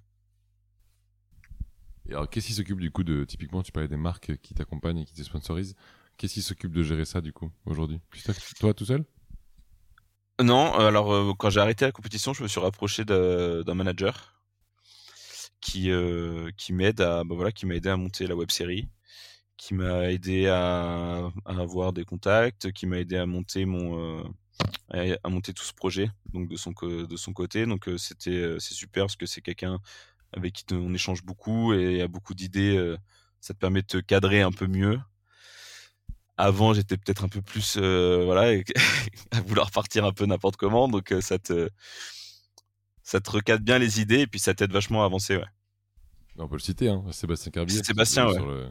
[2.10, 5.00] Et alors, qu'est-ce qui s'occupe du coup de, typiquement, tu parlais des marques qui t'accompagnent
[5.00, 5.76] et qui te sponsorisent.
[6.18, 8.00] Qu'est-ce qui s'occupe de gérer ça du coup aujourd'hui?
[8.60, 9.06] Toi tout seul?
[10.42, 14.42] Non, alors euh, quand j'ai arrêté la compétition, je me suis rapproché d'un manager
[15.62, 18.88] qui euh, qui m'aide à bah voilà, qui m'a aidé à monter la web série,
[19.58, 24.24] qui m'a aidé à, à, avoir des contacts, qui m'a aidé à monter mon
[24.94, 27.66] euh, à, monter tout ce projet donc de son de son côté.
[27.66, 29.80] Donc euh, c'était c'est super parce que c'est quelqu'un
[30.34, 32.96] avec qui on échange beaucoup et a beaucoup d'idées.
[33.42, 35.00] ça te permet de te cadrer un peu mieux
[36.38, 38.62] avant, j'étais peut-être un peu plus, euh, voilà,
[39.32, 40.88] à vouloir partir un peu n'importe comment.
[40.88, 41.70] Donc, euh, ça te,
[43.04, 45.46] ça te recadre bien les idées et puis ça t'aide vachement à avancer, ouais.
[46.38, 47.84] On peut le citer, hein, Sébastien Carbier.
[47.84, 48.70] Sébastien, ouais.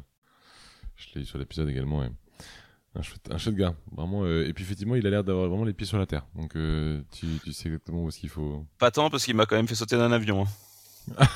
[0.96, 2.10] Je l'ai eu sur l'épisode également, ouais.
[2.94, 4.24] Un chouette, un chouette gars, vraiment.
[4.24, 4.46] Euh...
[4.48, 6.26] Et puis effectivement, il a l'air d'avoir vraiment les pieds sur la terre.
[6.34, 8.64] Donc euh, tu, tu, sais exactement où est-ce qu'il faut.
[8.78, 10.44] Pas tant parce qu'il m'a quand même fait sauter d'un avion.
[10.44, 10.48] Hein.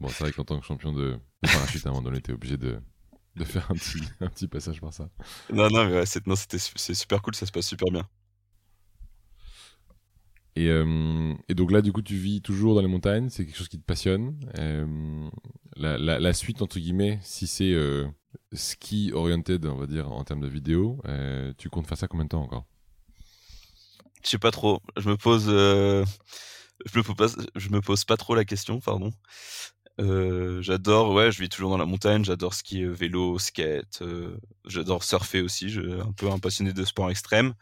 [0.00, 2.32] bon, c'est vrai qu'en tant que champion de, de parachute, à un moment donné, t'es
[2.32, 2.80] obligé de,
[3.36, 5.08] de faire un petit, un petit passage par ça.
[5.52, 8.06] Non, non, mais ouais, c'était c'est super cool, ça se passe super bien.
[10.56, 13.56] Et, euh, et, donc là, du coup, tu vis toujours dans les montagnes, c'est quelque
[13.56, 14.38] chose qui te passionne.
[14.58, 15.28] Euh,
[15.76, 18.06] la, suite, entre guillemets, si c'est euh,
[18.52, 21.00] ski oriented, on va dire, en termes de vidéo,
[21.58, 22.66] tu comptes faire ça combien de temps encore?
[24.22, 24.80] Je sais pas trop.
[24.96, 29.10] Je me pose, je me pose, je me pose pas trop la question, pardon.
[29.98, 34.04] J'adore, ouais, je vis toujours dans la montagne, j'adore skier vélo, skate,
[34.66, 37.54] j'adore surfer aussi, je suis un peu un passionné de sport extrême.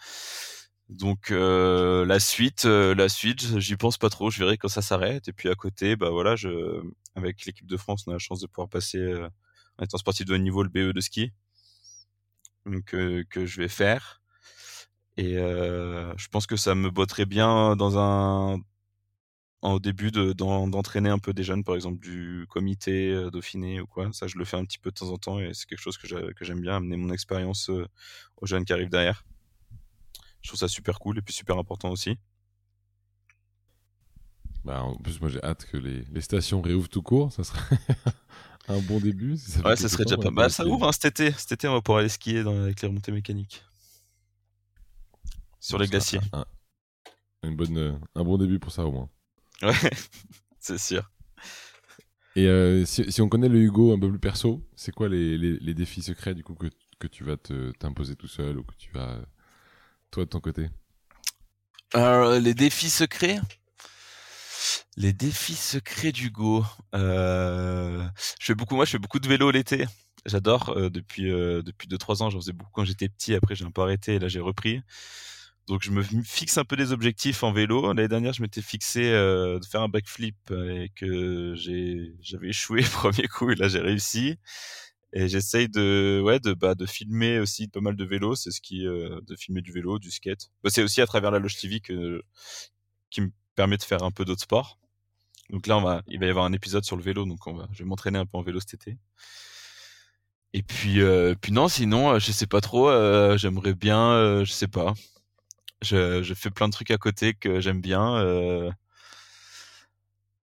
[0.93, 4.83] Donc euh, la suite, euh, la suite, j'y pense pas trop, je verrai quand ça
[4.83, 5.27] s'arrête.
[5.29, 6.83] Et puis à côté, bah voilà, je,
[7.15, 9.27] avec l'équipe de France, on a la chance de pouvoir passer euh,
[9.79, 11.33] en étant sportif de haut niveau le BE de ski,
[12.67, 14.21] donc que je vais faire.
[15.17, 18.61] Et je pense que ça me botterait bien dans un
[19.63, 24.11] au début d'entraîner un peu des jeunes, par exemple du comité Dauphiné ou quoi.
[24.13, 25.99] Ça, je le fais un petit peu de temps en temps et c'est quelque chose
[25.99, 26.07] que
[26.45, 29.25] j'aime bien, amener mon expérience aux jeunes qui arrivent derrière.
[30.43, 32.19] Je trouve ça super cool et puis super important aussi.
[34.65, 37.33] Bah, en plus, moi j'ai hâte que les, les, stations réouvrent tout court.
[37.33, 37.59] Ça serait
[38.69, 39.37] un bon début.
[39.37, 40.35] Ça ouais, ça serait déjà pas mal.
[40.35, 41.33] Bah, ça ouvre hein, cet été.
[41.33, 43.65] Cet été, on va pouvoir aller skier dans, avec les remontées mécaniques.
[45.59, 46.21] Sur les glaciers.
[46.33, 46.45] Un,
[47.45, 49.09] une bonne, un bon début pour ça au moins.
[49.63, 49.75] Ouais,
[50.59, 51.09] c'est sûr.
[52.35, 55.37] Et euh, si, si, on connaît le Hugo un peu plus perso, c'est quoi les,
[55.37, 58.75] les, les, défis secrets du coup que, que tu vas t'imposer tout seul ou que
[58.77, 59.21] tu vas
[60.13, 60.69] toi de ton côté
[61.93, 63.41] Alors, les défis secrets?
[64.97, 66.65] Les défis secrets d'Hugo.
[66.95, 68.07] Euh,
[68.39, 69.87] je fais beaucoup, moi, je fais beaucoup de vélo l'été.
[70.27, 70.69] J'adore.
[70.77, 73.35] Euh, depuis euh, depuis deux trois ans, j'en faisais beaucoup quand j'étais petit.
[73.35, 74.15] Après, j'ai un peu arrêté.
[74.15, 74.83] Et là, j'ai repris.
[75.67, 77.89] Donc je me fixe un peu des objectifs en vélo.
[77.89, 82.83] L'année dernière, je m'étais fixé euh, de faire un backflip et que j'ai j'avais échoué
[82.93, 84.39] premier coup et là j'ai réussi.
[85.13, 88.61] Et j'essaye de ouais de bah de filmer aussi pas mal de vélos, c'est ce
[88.61, 90.51] qui euh, de filmer du vélo, du skate.
[90.65, 92.23] Bah, c'est aussi à travers la loge TV que
[93.11, 94.79] qui me permet de faire un peu d'autres sports.
[95.51, 97.55] Donc là on va il va y avoir un épisode sur le vélo donc on
[97.55, 98.99] va je vais m'entraîner un peu en vélo cet été.
[100.55, 104.53] Et puis euh, puis non, sinon je sais pas trop, euh, j'aimerais bien euh, je
[104.53, 104.95] sais pas
[105.83, 108.23] je, je, fais plein de trucs à côté que j'aime bien.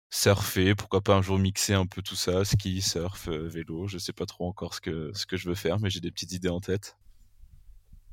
[0.08, 3.86] Euh, surfer, pourquoi pas un jour mixer un peu tout ça, ski, surf, euh, vélo.
[3.86, 6.10] Je sais pas trop encore ce que, ce que je veux faire, mais j'ai des
[6.10, 6.96] petites idées en tête.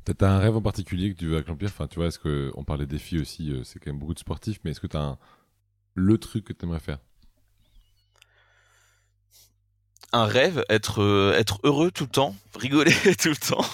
[0.06, 1.70] T'as un rêve en particulier que tu veux accomplir?
[1.70, 4.14] Enfin, tu vois, est-ce que on parlait des défis aussi euh, C'est quand même beaucoup
[4.14, 5.18] de sportifs, mais est-ce que t'as un...
[5.96, 7.00] le truc que t'aimerais faire?
[10.14, 13.66] Un rêve, être être heureux tout le temps, rigoler tout le temps,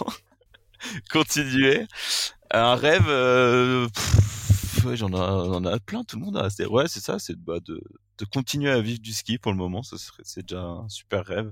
[1.12, 1.86] continuer?
[2.50, 3.88] Un rêve, euh,
[4.94, 6.48] j'en ai, a plein, tout le monde a.
[6.70, 7.82] Ouais, c'est ça, c'est bah, de,
[8.18, 9.82] de continuer à vivre du ski pour le moment.
[9.84, 11.52] C'est déjà un super rêve.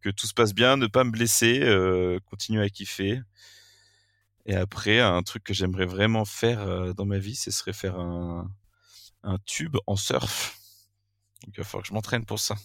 [0.00, 3.20] Que tout se passe bien, ne pas me blesser, euh, continuer à kiffer.
[4.46, 7.98] Et après, un truc que j'aimerais vraiment faire euh, dans ma vie, ce serait faire
[7.98, 8.50] un,
[9.22, 10.58] un tube en surf.
[11.44, 12.56] Donc il va falloir que je m'entraîne pour ça.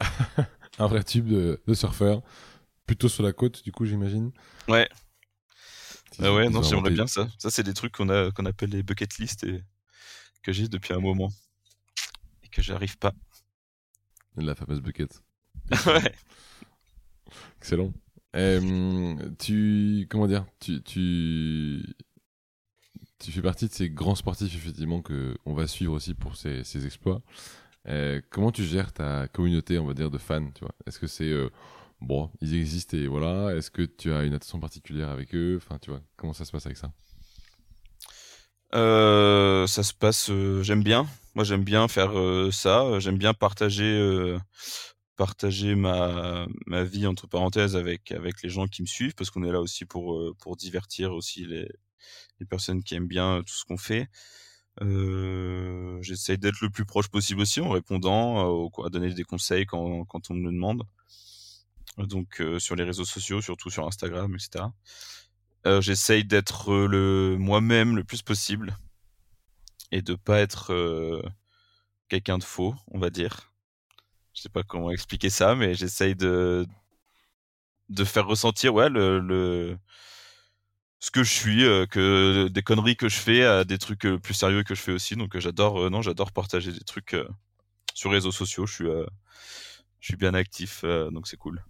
[0.78, 2.22] un vrai tube de, surfeur.
[2.86, 4.30] Plutôt sur la côte, du coup, j'imagine.
[4.68, 4.88] Ouais.
[6.22, 7.28] Ah ouais, non, j'aimerais bien ça.
[7.38, 9.64] Ça, c'est des trucs qu'on a qu'on appelle les bucket list et
[10.42, 11.32] que j'ai depuis un moment
[12.54, 13.12] que j'arrive pas.
[14.36, 15.22] La fameuse bucket.
[15.86, 16.14] ouais.
[17.58, 17.92] Excellent.
[19.38, 21.82] tu comment dire tu, tu
[23.18, 26.62] tu fais partie de ces grands sportifs effectivement que on va suivre aussi pour ces,
[26.64, 27.22] ces exploits.
[28.30, 30.74] comment tu gères ta communauté, on va dire, de fans Tu vois?
[30.86, 31.48] Est-ce que c'est euh,
[32.00, 35.56] bon, ils existent et voilà Est-ce que tu as une attention particulière avec eux?
[35.56, 36.92] Enfin, tu vois, comment ça se passe avec ça?
[38.74, 41.06] Euh, Ça se passe, euh, j'aime bien.
[41.34, 42.12] Moi, j'aime bien faire
[42.52, 42.98] ça.
[43.00, 44.36] J'aime bien partager
[45.16, 49.44] partager ma, ma vie entre parenthèses avec avec les gens qui me suivent parce qu'on
[49.44, 51.68] est là aussi pour pour divertir aussi les
[52.40, 54.08] les personnes qui aiment bien tout ce qu'on fait.
[54.82, 60.04] Euh, J'essaye d'être le plus proche possible aussi en répondant, à donner des conseils quand,
[60.04, 60.82] quand on me le demande.
[61.98, 64.66] Donc sur les réseaux sociaux, surtout sur Instagram, etc.
[65.66, 68.76] Euh, J'essaye d'être le moi-même le plus possible
[69.92, 70.72] et de pas être
[72.08, 73.52] quelqu'un de faux, on va dire.
[74.34, 76.66] Je sais pas comment expliquer ça, mais j'essaye de
[77.90, 79.78] de faire ressentir ouais le, le
[81.04, 84.18] ce que je suis, euh, que des conneries que je fais, à des trucs euh,
[84.18, 85.16] plus sérieux que je fais aussi.
[85.16, 87.14] Donc euh, j'adore, non, j'adore partager des trucs
[87.94, 88.66] sur réseaux sociaux.
[88.66, 88.84] Je suis,
[90.00, 91.62] je suis bien actif, donc c'est cool.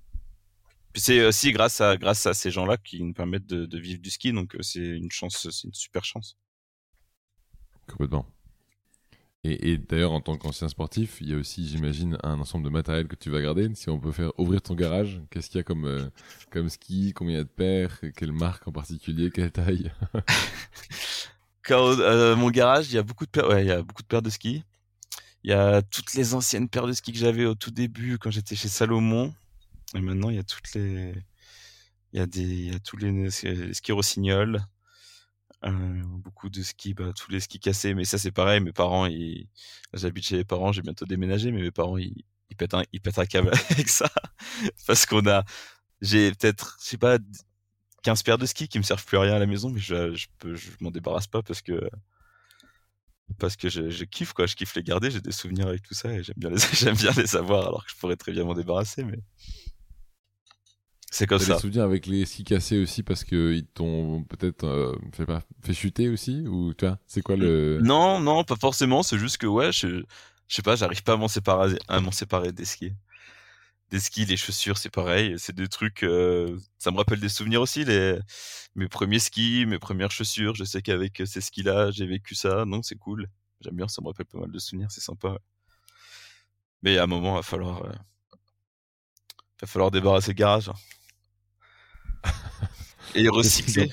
[0.95, 4.01] Puis c'est aussi grâce à grâce à ces gens-là qui nous permettent de, de vivre
[4.01, 6.39] du ski, donc c'est une chance, c'est une super chance.
[7.87, 8.27] Complètement.
[9.47, 13.07] Et, d'ailleurs, en tant qu'ancien sportif, il y a aussi, j'imagine, un ensemble de matériel
[13.07, 13.69] que tu vas garder.
[13.75, 16.09] Si on peut faire ouvrir ton garage, qu'est-ce qu'il y a comme, euh,
[16.51, 19.93] comme ski Combien il y a de paires Quelle marque en particulier Quelle taille
[21.63, 23.47] Quand, euh, Mon garage, il y a beaucoup de paires.
[23.51, 24.65] Ouais, il y a beaucoup de paires de ski.
[25.43, 28.31] Il y a toutes les anciennes paires de ski que j'avais au tout début quand
[28.31, 29.35] j'étais chez Salomon.
[29.95, 31.15] Et maintenant, il y a toutes les,
[32.13, 34.65] il y a des, il y a tous les, skis Rossignol.
[35.65, 38.61] Euh, beaucoup de skis, bah, tous les skis cassés, mais ça c'est pareil.
[38.61, 39.09] Mes parents,
[39.93, 42.25] j'habite chez les parents, j'ai bientôt déménagé, mais mes parents ils,
[42.57, 44.11] pètent un, ils pètent un câble avec ça
[44.87, 45.45] parce qu'on a,
[46.03, 47.19] j'ai peut-être, pas,
[48.03, 50.15] 15 paires de skis qui me servent plus à rien à la maison, mais je,
[50.15, 51.89] je je m'en débarrasse pas parce que
[53.39, 55.95] parce que je, je, kiffe quoi, je kiffe les garder, j'ai des souvenirs avec tout
[55.95, 58.45] ça et j'aime bien les j'aime bien les avoir alors que je pourrais très bien
[58.45, 59.19] m'en débarrasser, mais
[61.15, 61.55] c'est comme ça.
[61.55, 64.97] des souvenirs avec les skis cassés aussi parce que ils t'ont peut-être euh,
[65.63, 69.39] fait chuter aussi ou tu vois, c'est quoi le Non, non, pas forcément, c'est juste
[69.39, 70.03] que ouais, je
[70.49, 72.95] je sais pas, j'arrive pas à m'en séparer à m'en séparer des skis.
[73.91, 77.61] Des skis, les chaussures, c'est pareil, c'est des trucs euh, ça me rappelle des souvenirs
[77.61, 78.19] aussi les
[78.75, 82.85] mes premiers skis, mes premières chaussures, je sais qu'avec ces skis-là, j'ai vécu ça, donc
[82.85, 83.29] c'est cool.
[83.61, 85.39] J'aime bien, ça me rappelle pas mal de souvenirs, c'est sympa.
[86.83, 87.93] Mais à un moment, il va falloir euh,
[89.61, 90.69] va falloir débarrasser le garage.
[90.69, 90.75] Hein.
[93.15, 93.89] Et recycler.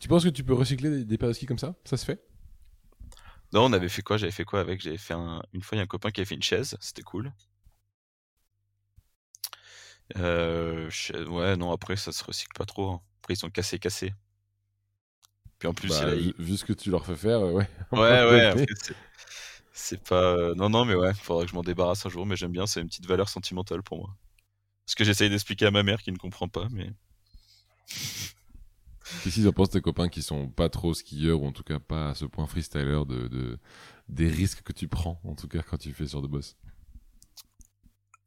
[0.00, 1.74] Tu penses que tu peux recycler des, paires de ski comme ça?
[1.84, 2.22] Ça se fait?
[3.52, 4.16] Non, on avait fait quoi?
[4.16, 4.80] J'avais fait quoi avec?
[4.80, 7.02] J'avais fait une fois, il y a un copain qui avait fait une chaise, c'était
[7.02, 7.32] cool.
[10.18, 10.90] Euh,
[11.28, 12.90] ouais, non, après ça se recycle pas trop.
[12.90, 13.00] Hein.
[13.22, 14.12] Après ils sont cassés, cassés.
[15.58, 17.68] Puis en plus, bah, vu ce que tu leur fais faire, euh, ouais.
[17.92, 18.66] Ouais, ouais.
[19.72, 20.36] C'est pas.
[20.36, 22.26] Euh, non, non, mais ouais, faudra que je m'en débarrasse un jour.
[22.26, 24.16] Mais j'aime bien, c'est une petite valeur sentimentale pour moi.
[24.86, 26.92] Ce que j'essaye d'expliquer à ma mère qui ne comprend pas, mais.
[29.22, 31.78] Qu'est-ce qu'ils en pensent tes copains qui sont pas trop skieurs ou en tout cas
[31.78, 33.58] pas à ce point freestyler de, de
[34.08, 36.56] des risques que tu prends en tout cas quand tu fais sur de boss?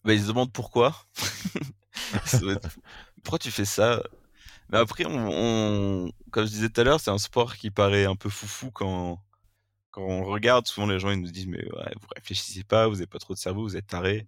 [0.03, 0.95] Bah, ils se demandent pourquoi.
[3.23, 4.01] pourquoi tu fais ça?
[4.69, 8.15] Mais après, on, comme je disais tout à l'heure, c'est un sport qui paraît un
[8.15, 9.21] peu foufou quand
[9.91, 10.67] quand on regarde.
[10.67, 13.33] Souvent, les gens ils nous disent mais ouais, vous réfléchissez pas, vous avez pas trop
[13.33, 14.27] de cerveau, vous êtes taré.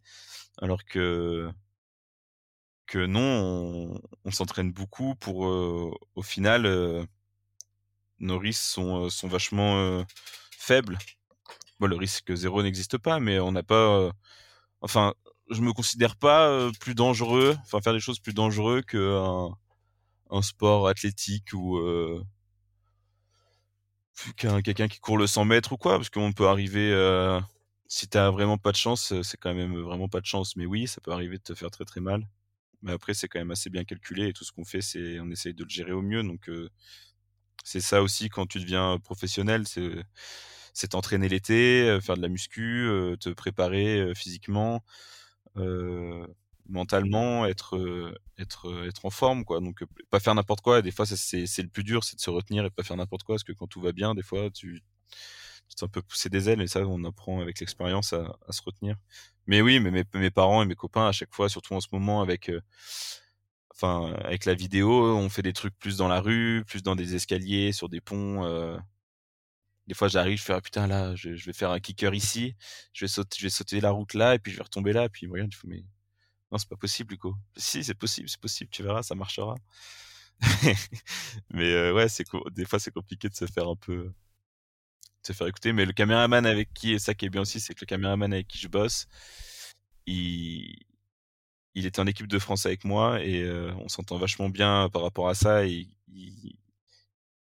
[0.59, 1.49] Alors que
[2.89, 7.05] que non, on, s'entraîne beaucoup pour, euh, au final, euh,
[8.19, 10.05] nos risques sont, euh, vachement
[10.51, 10.97] faibles.
[11.81, 14.11] Le risque zéro n'existe pas, mais on n'a pas.
[14.81, 15.13] enfin,
[15.51, 19.49] je me considère pas plus dangereux, enfin faire des choses plus dangereux qu'un
[20.31, 21.79] un sport athlétique ou
[24.37, 26.91] qu'un quelqu'un qui court le 100 mètres ou quoi, parce qu'on peut arriver.
[27.87, 30.87] si t'as vraiment pas de chance, c'est quand même vraiment pas de chance, mais oui,
[30.87, 32.27] ça peut arriver de te faire très très mal.
[32.81, 35.29] Mais après, c'est quand même assez bien calculé et tout ce qu'on fait, c'est on
[35.31, 36.23] essaye de le gérer au mieux.
[36.23, 36.49] Donc,
[37.63, 42.87] c'est ça aussi quand tu deviens professionnel, c'est t'entraîner l'été, faire de la muscu,
[43.19, 44.83] te préparer physiquement,
[46.69, 49.59] mentalement, être être être en forme quoi.
[49.59, 50.79] Donc pas faire n'importe quoi.
[50.79, 53.23] Et des fois, c'est le plus dur, c'est de se retenir et pas faire n'importe
[53.23, 54.81] quoi parce que quand tout va bien, des fois, tu
[55.83, 58.95] un peu pousser des ailes et ça on apprend avec l'expérience à, se retenir.
[59.47, 62.21] Mais oui, mais mes, parents et mes copains à chaque fois, surtout en ce moment
[62.21, 62.51] avec
[63.81, 67.15] enfin avec la vidéo, on fait des trucs plus dans la rue, plus dans des
[67.15, 68.45] escaliers, sur des ponts.
[68.45, 68.77] Euh.
[69.87, 72.55] Des fois, j'arrive, je fais ah, putain là, je, vais faire un kicker ici,
[72.93, 75.05] je vais sauter, je vais sauter la route là et puis je vais retomber là.
[75.05, 75.83] Et puis regarde, il mais
[76.51, 77.35] non, c'est pas possible, Hugo.
[77.57, 79.55] Si, c'est possible, c'est possible, tu verras, ça marchera.
[81.51, 84.11] mais euh, ouais, c'est des fois c'est compliqué de se faire un peu
[85.33, 85.73] se faire écouter.
[85.73, 88.31] Mais le caméraman avec qui, et ça qui est bien aussi, c'est que le caméraman
[88.33, 89.07] avec qui je bosse,
[90.05, 90.75] il,
[91.75, 95.01] il était en équipe de France avec moi et euh, on s'entend vachement bien par
[95.01, 95.65] rapport à ça.
[95.65, 95.87] Et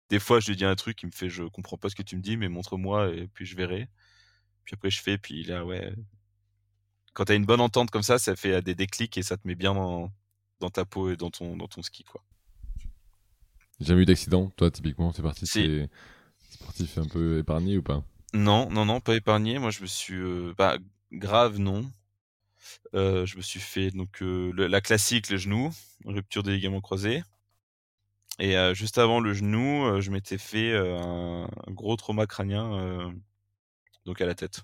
[0.09, 2.03] Des fois, je lui dis un truc, il me fait Je comprends pas ce que
[2.03, 3.89] tu me dis, mais montre-moi et puis je verrai.
[4.65, 5.93] Puis après, je fais, puis là, ouais.
[7.13, 9.47] Quand tu as une bonne entente comme ça, ça fait des déclics et ça te
[9.47, 10.11] met bien dans,
[10.59, 12.03] dans ta peau et dans ton, dans ton ski.
[12.03, 12.23] quoi.
[13.79, 15.87] Jamais eu d'accident, toi, typiquement, c'est parti si.
[16.59, 18.03] Sportif un peu épargné ou pas?
[18.33, 19.59] Non, non, non, pas épargné.
[19.59, 20.15] Moi, je me suis.
[20.15, 20.77] Euh, bah,
[21.11, 21.91] grave, non.
[22.93, 25.71] Euh, je me suis fait donc euh, la classique, le genou,
[26.05, 27.23] rupture des ligaments croisés.
[28.39, 33.13] Et euh, juste avant le genou, je m'étais fait un, gros trauma crânien,
[34.05, 34.61] donc à la tête.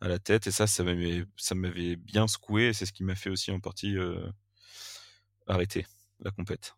[0.00, 3.04] À la tête, et ça, ça m'avait, ça m'avait bien secoué, et c'est ce qui
[3.04, 3.96] m'a fait aussi en partie
[5.46, 5.86] arrêter
[6.20, 6.74] la compète.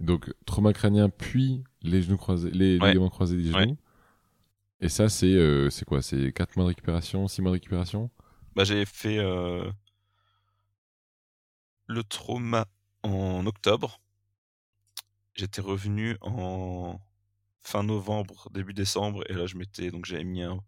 [0.00, 3.76] Donc trauma crânien, puis les genoux croisés, les ligaments croisés des genoux.
[4.80, 6.02] Et ça, c'est euh, c'est quoi?
[6.02, 8.10] C'est 4 mois de récupération, 6 mois de récupération?
[8.54, 9.70] Bah, J'ai fait euh,
[11.86, 12.66] le trauma
[13.02, 14.00] en octobre.
[15.34, 16.98] J'étais revenu en
[17.62, 20.60] fin novembre, début décembre, et là je m'étais donc j'avais mis un,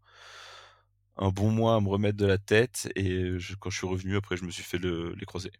[1.17, 4.45] bon mois à me remettre de la tête, et quand je suis revenu, après je
[4.45, 5.53] me suis fait les croisés.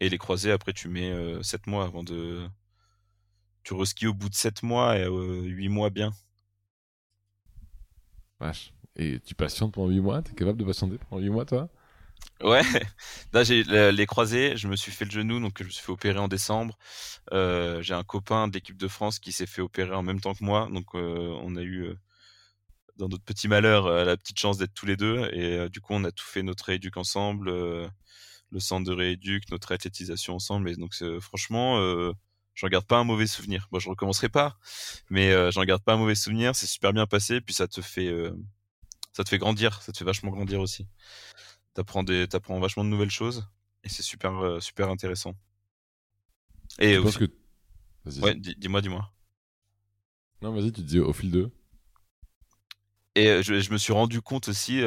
[0.00, 2.46] Et les croisés, après tu mets 7 euh, mois avant de.
[3.64, 6.12] Tu reskis au bout de 7 mois et 8 mois bien.
[8.96, 10.22] Et tu patientes pendant 8 mois?
[10.22, 11.68] T'es capable de patienter pendant 8 mois, toi?
[12.42, 12.62] Ouais,
[13.32, 15.92] là j'ai les croisés, je me suis fait le genou, donc je me suis fait
[15.92, 16.76] opérer en décembre.
[17.32, 20.34] Euh, j'ai un copain de l'équipe de France qui s'est fait opérer en même temps
[20.34, 21.98] que moi, donc euh, on a eu, euh,
[22.96, 26.04] dans notre petit malheur, la petite chance d'être tous les deux, et du coup on
[26.04, 30.94] a tout fait notre rééduc ensemble, le centre de rééduc, notre athlétisation ensemble, et donc
[31.20, 31.78] franchement,
[32.54, 33.68] j'en garde pas un mauvais souvenir.
[33.70, 34.58] Bon, je recommencerai pas,
[35.10, 36.54] mais euh, j'en garde pas un mauvais souvenir.
[36.56, 38.32] C'est super bien passé, puis ça te fait, euh,
[39.12, 40.86] ça te fait grandir, ça te fait vachement grandir aussi.
[41.74, 43.48] T'apprends des, t'apprends vachement de nouvelles choses,
[43.82, 45.34] et c'est super, euh, super intéressant.
[46.78, 47.18] Et aussi...
[47.18, 47.30] que...
[48.20, 49.10] ouais, dis-moi, dis-moi.
[50.42, 51.50] Non, vas-y, tu dis au fil de.
[53.16, 54.82] Et je, je, me suis rendu compte aussi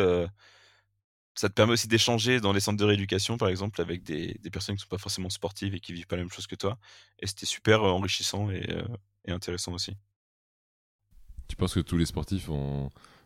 [1.37, 4.75] ça te permet aussi d'échanger dans les centres de rééducation, par exemple, avec des, personnes
[4.75, 6.79] qui ne sont pas forcément sportives et qui vivent pas la même chose que toi.
[7.19, 8.87] Et c'était super euh, enrichissant euh,
[9.25, 9.95] et, intéressant aussi.
[11.47, 12.49] Tu penses que tous les sportifs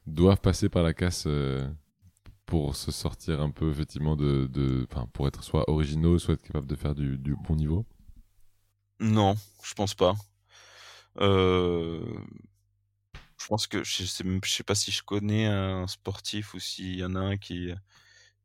[0.06, 1.66] doivent passer par la casse euh,
[2.46, 4.86] pour se sortir un peu, effectivement, de, de...
[5.14, 7.86] pour être soit originaux, soit être capable de faire du, bon niveau?
[9.00, 10.16] Non, je pense pas.
[13.42, 16.96] Je pense que je sais, je sais pas si je connais un sportif ou s'il
[16.96, 17.74] y en a un qui,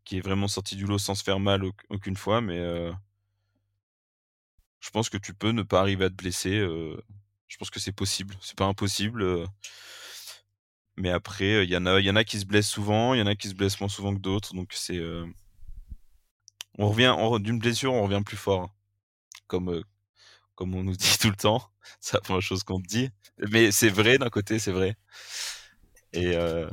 [0.05, 2.93] qui est vraiment sorti du lot sans se faire mal aucune fois, mais euh,
[4.81, 6.59] je pense que tu peux ne pas arriver à te blesser.
[6.59, 6.97] Euh,
[7.49, 8.37] je pense que c'est possible.
[8.41, 9.23] C'est pas impossible.
[9.23, 9.47] Euh.
[10.97, 13.23] mais après, il y en a, y en a qui se blessent souvent, il y
[13.23, 15.01] en a qui se blessent moins souvent que d'autres, donc c'est
[16.79, 18.71] on revient d'une blessure, on revient plus fort,
[19.47, 19.83] comme
[20.57, 21.71] comme on nous dit tout le temps.
[22.01, 23.11] C'est la première chose qu'on te dit,
[23.53, 24.97] mais c'est vrai d'un côté, c'est vrai.
[26.13, 26.69] Et euh,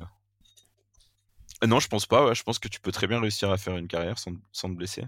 [1.67, 2.33] non, je pense pas.
[2.33, 4.75] Je pense que tu peux très bien réussir à faire une carrière sans, sans te
[4.75, 5.03] blesser.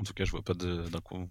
[0.00, 1.28] En tout cas, je vois pas d'un coup.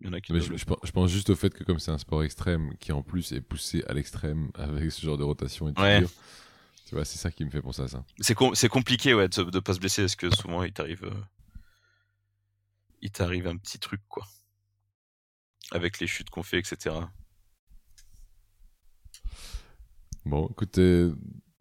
[0.00, 0.32] Il y en a qui.
[0.38, 3.32] Je, je, pense juste au fait que comme c'est un sport extrême qui en plus
[3.32, 6.10] est poussé à l'extrême avec ce genre de rotation et de figure,
[6.86, 8.04] tu vois, c'est ça qui me fait penser à ça.
[8.20, 11.14] C'est compliqué ouais, de, de pas se blesser parce que souvent il t'arrive, euh,
[13.04, 14.26] il t'arrive un petit truc quoi,
[15.70, 16.96] avec les chutes qu'on fait, etc.
[20.24, 20.80] Bon, écoute,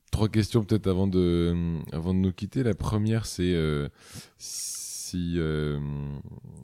[0.10, 2.64] trois questions peut-être avant de, avant de nous quitter.
[2.64, 3.90] La première, c'est euh,
[4.38, 5.80] si, euh,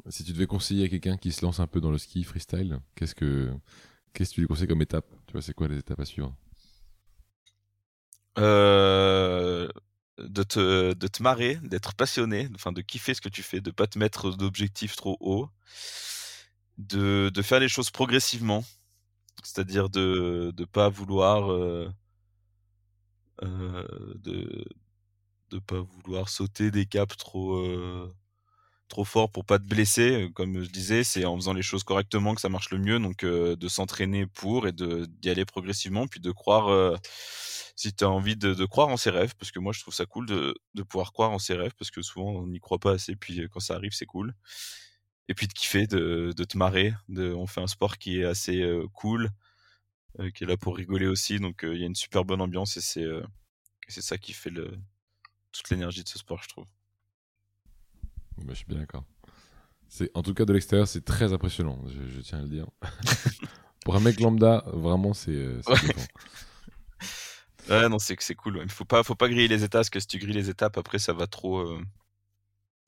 [0.08, 2.80] si tu devais conseiller à quelqu'un qui se lance un peu dans le ski freestyle,
[2.96, 3.52] qu'est-ce que,
[4.14, 5.14] qu'est-ce que tu lui conseilles comme étape?
[5.28, 6.34] Tu vois, c'est quoi les étapes à suivre?
[8.38, 9.68] Euh,
[10.24, 13.72] de, te, de te marrer, d'être passionné, enfin de kiffer ce que tu fais, de
[13.72, 15.50] pas te mettre d'objectifs trop hauts,
[16.78, 18.64] de, de faire les choses progressivement,
[19.44, 21.90] c'est-à-dire de ne pas vouloir euh,
[23.44, 24.66] euh, de
[25.52, 28.14] de pas vouloir sauter des caps trop euh,
[28.90, 30.30] trop fort pour pas te blesser.
[30.36, 33.00] Comme je disais, c'est en faisant les choses correctement que ça marche le mieux.
[33.00, 37.00] Donc, de s'entraîner pour et d'y aller progressivement, puis de croire
[37.80, 40.06] si tu as envie de, croire en ses rêves, parce que moi je trouve ça
[40.06, 43.16] cool de, pouvoir croire en ses rêves, parce que souvent on n'y croit pas assez,
[43.16, 44.34] puis quand ça arrive c'est cool.
[45.30, 48.62] Et puis de kiffer, de, te marrer, de, on fait un sport qui est assez
[48.94, 49.30] cool,
[50.36, 52.82] qui est là pour rigoler aussi, donc il y a une super bonne ambiance et
[52.82, 56.68] c'est ça qui fait toute l'énergie de ce sport, je trouve.
[58.40, 59.04] Bah, je suis bien d'accord.
[59.88, 62.68] C'est, en tout cas, de l'extérieur, c'est très impressionnant, je, tiens à le dire.
[63.86, 65.48] Pour un mec lambda, vraiment, c'est.
[67.70, 68.62] Ouais, non, c'est c'est cool.
[68.64, 70.78] Il faut pas, faut pas griller les étapes, parce que si tu grilles les étapes,
[70.78, 71.60] après, ça va trop.
[71.60, 71.80] Euh,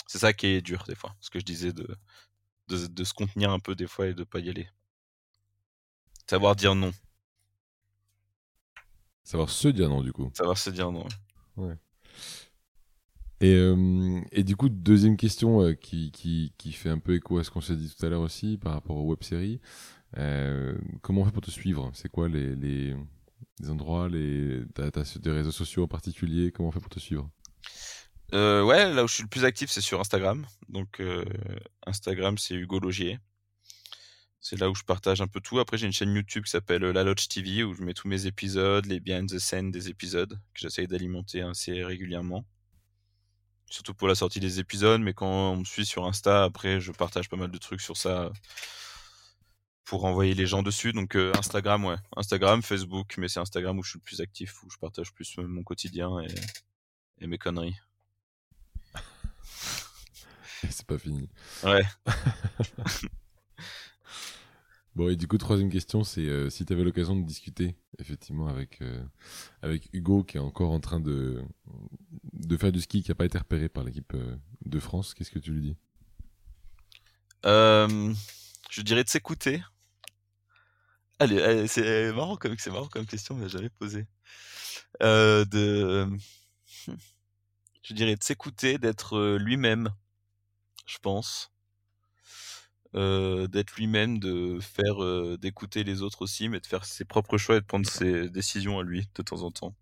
[0.07, 1.15] c'est ça qui est dur, des fois.
[1.21, 1.95] Ce que je disais de,
[2.67, 4.67] de, se contenir un peu, des fois, et de pas y aller.
[6.27, 6.91] Savoir dire non.
[9.23, 10.31] Savoir se dire non, du coup.
[10.33, 11.07] Savoir se dire non.
[11.57, 11.75] Ouais.
[13.41, 16.11] Et, euh, et, du coup, deuxième question euh, qui,
[16.73, 18.95] fait un peu écho à ce qu'on s'est dit tout à l'heure aussi par rapport
[18.95, 19.59] aux web-séries.
[21.01, 21.91] comment on fait pour te suivre?
[21.93, 22.95] C'est quoi les,
[23.67, 24.61] endroits, les...
[24.73, 27.29] t'as, des réseaux sociaux en particulier Comment on fait pour te suivre?
[28.33, 30.45] Euh, Ouais, là où je suis le plus actif, c'est sur Instagram.
[30.69, 31.25] Donc euh,
[31.85, 33.19] Instagram, c'est Hugo Logier.
[34.39, 35.59] C'est là où je partage un peu tout.
[35.59, 38.25] Après, j'ai une chaîne YouTube qui s'appelle La Lodge TV où je mets tous mes
[38.25, 42.43] épisodes, les behind the scènes des épisodes que j'essaye d'alimenter assez régulièrement.
[43.72, 46.91] Surtout pour la sortie des épisodes, mais quand on me suit sur Insta, après, je
[46.91, 48.30] partage pas mal de trucs sur ça
[49.86, 50.91] pour envoyer les gens dessus.
[50.91, 51.95] Donc euh, Instagram, ouais.
[52.17, 55.39] Instagram, Facebook, mais c'est Instagram où je suis le plus actif, où je partage plus
[55.39, 56.36] euh, mon quotidien et,
[57.24, 57.78] et mes conneries.
[60.69, 61.30] c'est pas fini.
[61.63, 61.84] Ouais.
[64.95, 68.47] bon, et du coup, troisième question, c'est euh, si tu avais l'occasion de discuter effectivement
[68.47, 68.81] avec,
[69.61, 71.43] avec Hugo qui est encore en train de,
[72.33, 74.15] de faire du ski, qui n'a pas été repéré par l'équipe
[74.65, 75.77] de France, qu'est-ce que tu lui dis?
[77.43, 79.63] Je dirais de s'écouter.
[81.19, 84.07] Allez, c'est marrant comme c'est marrant comme question, mais jamais posé.
[85.03, 86.07] Euh, de,
[87.83, 89.89] je dirais de s'écouter, d'être euh, lui-même,
[90.85, 91.50] je pense,
[92.95, 97.57] euh, d'être lui-même, de faire, d'écouter les autres aussi, mais de faire ses propres choix
[97.57, 99.75] et de prendre ses décisions à lui de temps en temps.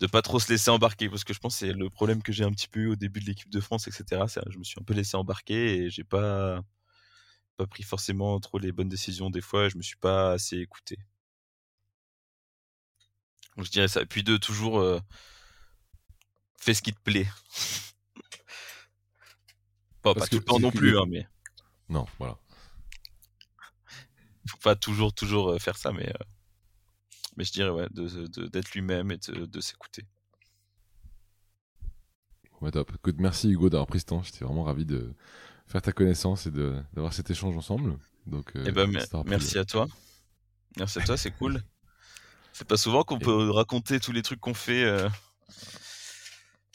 [0.00, 2.32] De pas trop se laisser embarquer, parce que je pense que c'est le problème que
[2.32, 4.22] j'ai un petit peu eu au début de l'équipe de France, etc.
[4.50, 6.62] Je me suis un peu laissé embarquer et j'ai pas
[7.56, 10.98] pas pris forcément trop les bonnes décisions des fois, je me suis pas assez écouté.
[13.56, 14.04] Donc je dirais ça.
[14.06, 15.00] Puis de toujours euh,
[16.58, 17.28] fais ce qui te plaît.
[20.02, 21.26] pas, pas tout le temps non plus, hein, mais.
[21.92, 22.36] Non, voilà.
[24.48, 26.08] Faut pas toujours, toujours euh, faire ça, mais.
[26.08, 26.24] Euh,
[27.36, 30.04] mais je dirais, ouais, d'être de, lui-même et de, de s'écouter.
[32.60, 32.92] Ouais, top.
[32.94, 34.22] Écoute, merci Hugo d'avoir pris ce temps.
[34.22, 35.14] J'étais vraiment ravi de,
[35.72, 37.96] faire ta connaissance et d'avoir cet échange ensemble.
[38.26, 38.90] Donc, euh, eh ben,
[39.26, 39.86] merci à toi.
[40.76, 41.62] Merci à toi, c'est cool.
[42.54, 45.08] C'est pas souvent qu'on peut raconter tous les trucs qu'on fait, euh,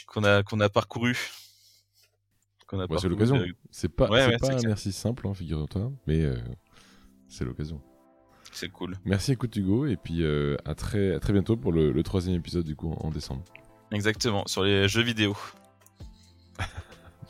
[0.08, 1.16] qu'on a, qu'on a parcouru.
[2.68, 3.42] Qu'on a c'est l'occasion.
[3.72, 6.36] C'est pas, pas un merci simple, hein, figure-toi, mais euh,
[7.28, 7.82] c'est l'occasion.
[8.52, 8.96] C'est cool.
[9.06, 10.26] Merci, écoute Hugo, et puis
[10.66, 13.44] à, très, à très bientôt pour le, le troisième épisode du coup en décembre.
[13.92, 15.36] Exactement, sur les jeux vidéo.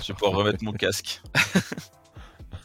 [0.02, 1.22] Je vais pouvoir remettre mon casque.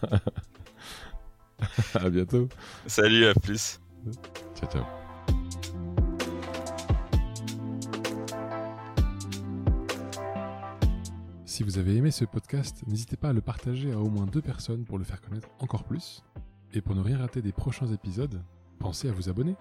[1.95, 2.49] à bientôt.
[2.87, 3.81] Salut, à plus.
[4.55, 5.02] Ciao, ciao.
[11.53, 14.41] Si vous avez aimé ce podcast, n'hésitez pas à le partager à au moins deux
[14.41, 16.25] personnes pour le faire connaître encore plus.
[16.73, 18.43] Et pour ne rien rater des prochains épisodes,
[18.79, 19.55] pensez à vous abonner.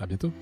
[0.00, 0.32] À bientôt.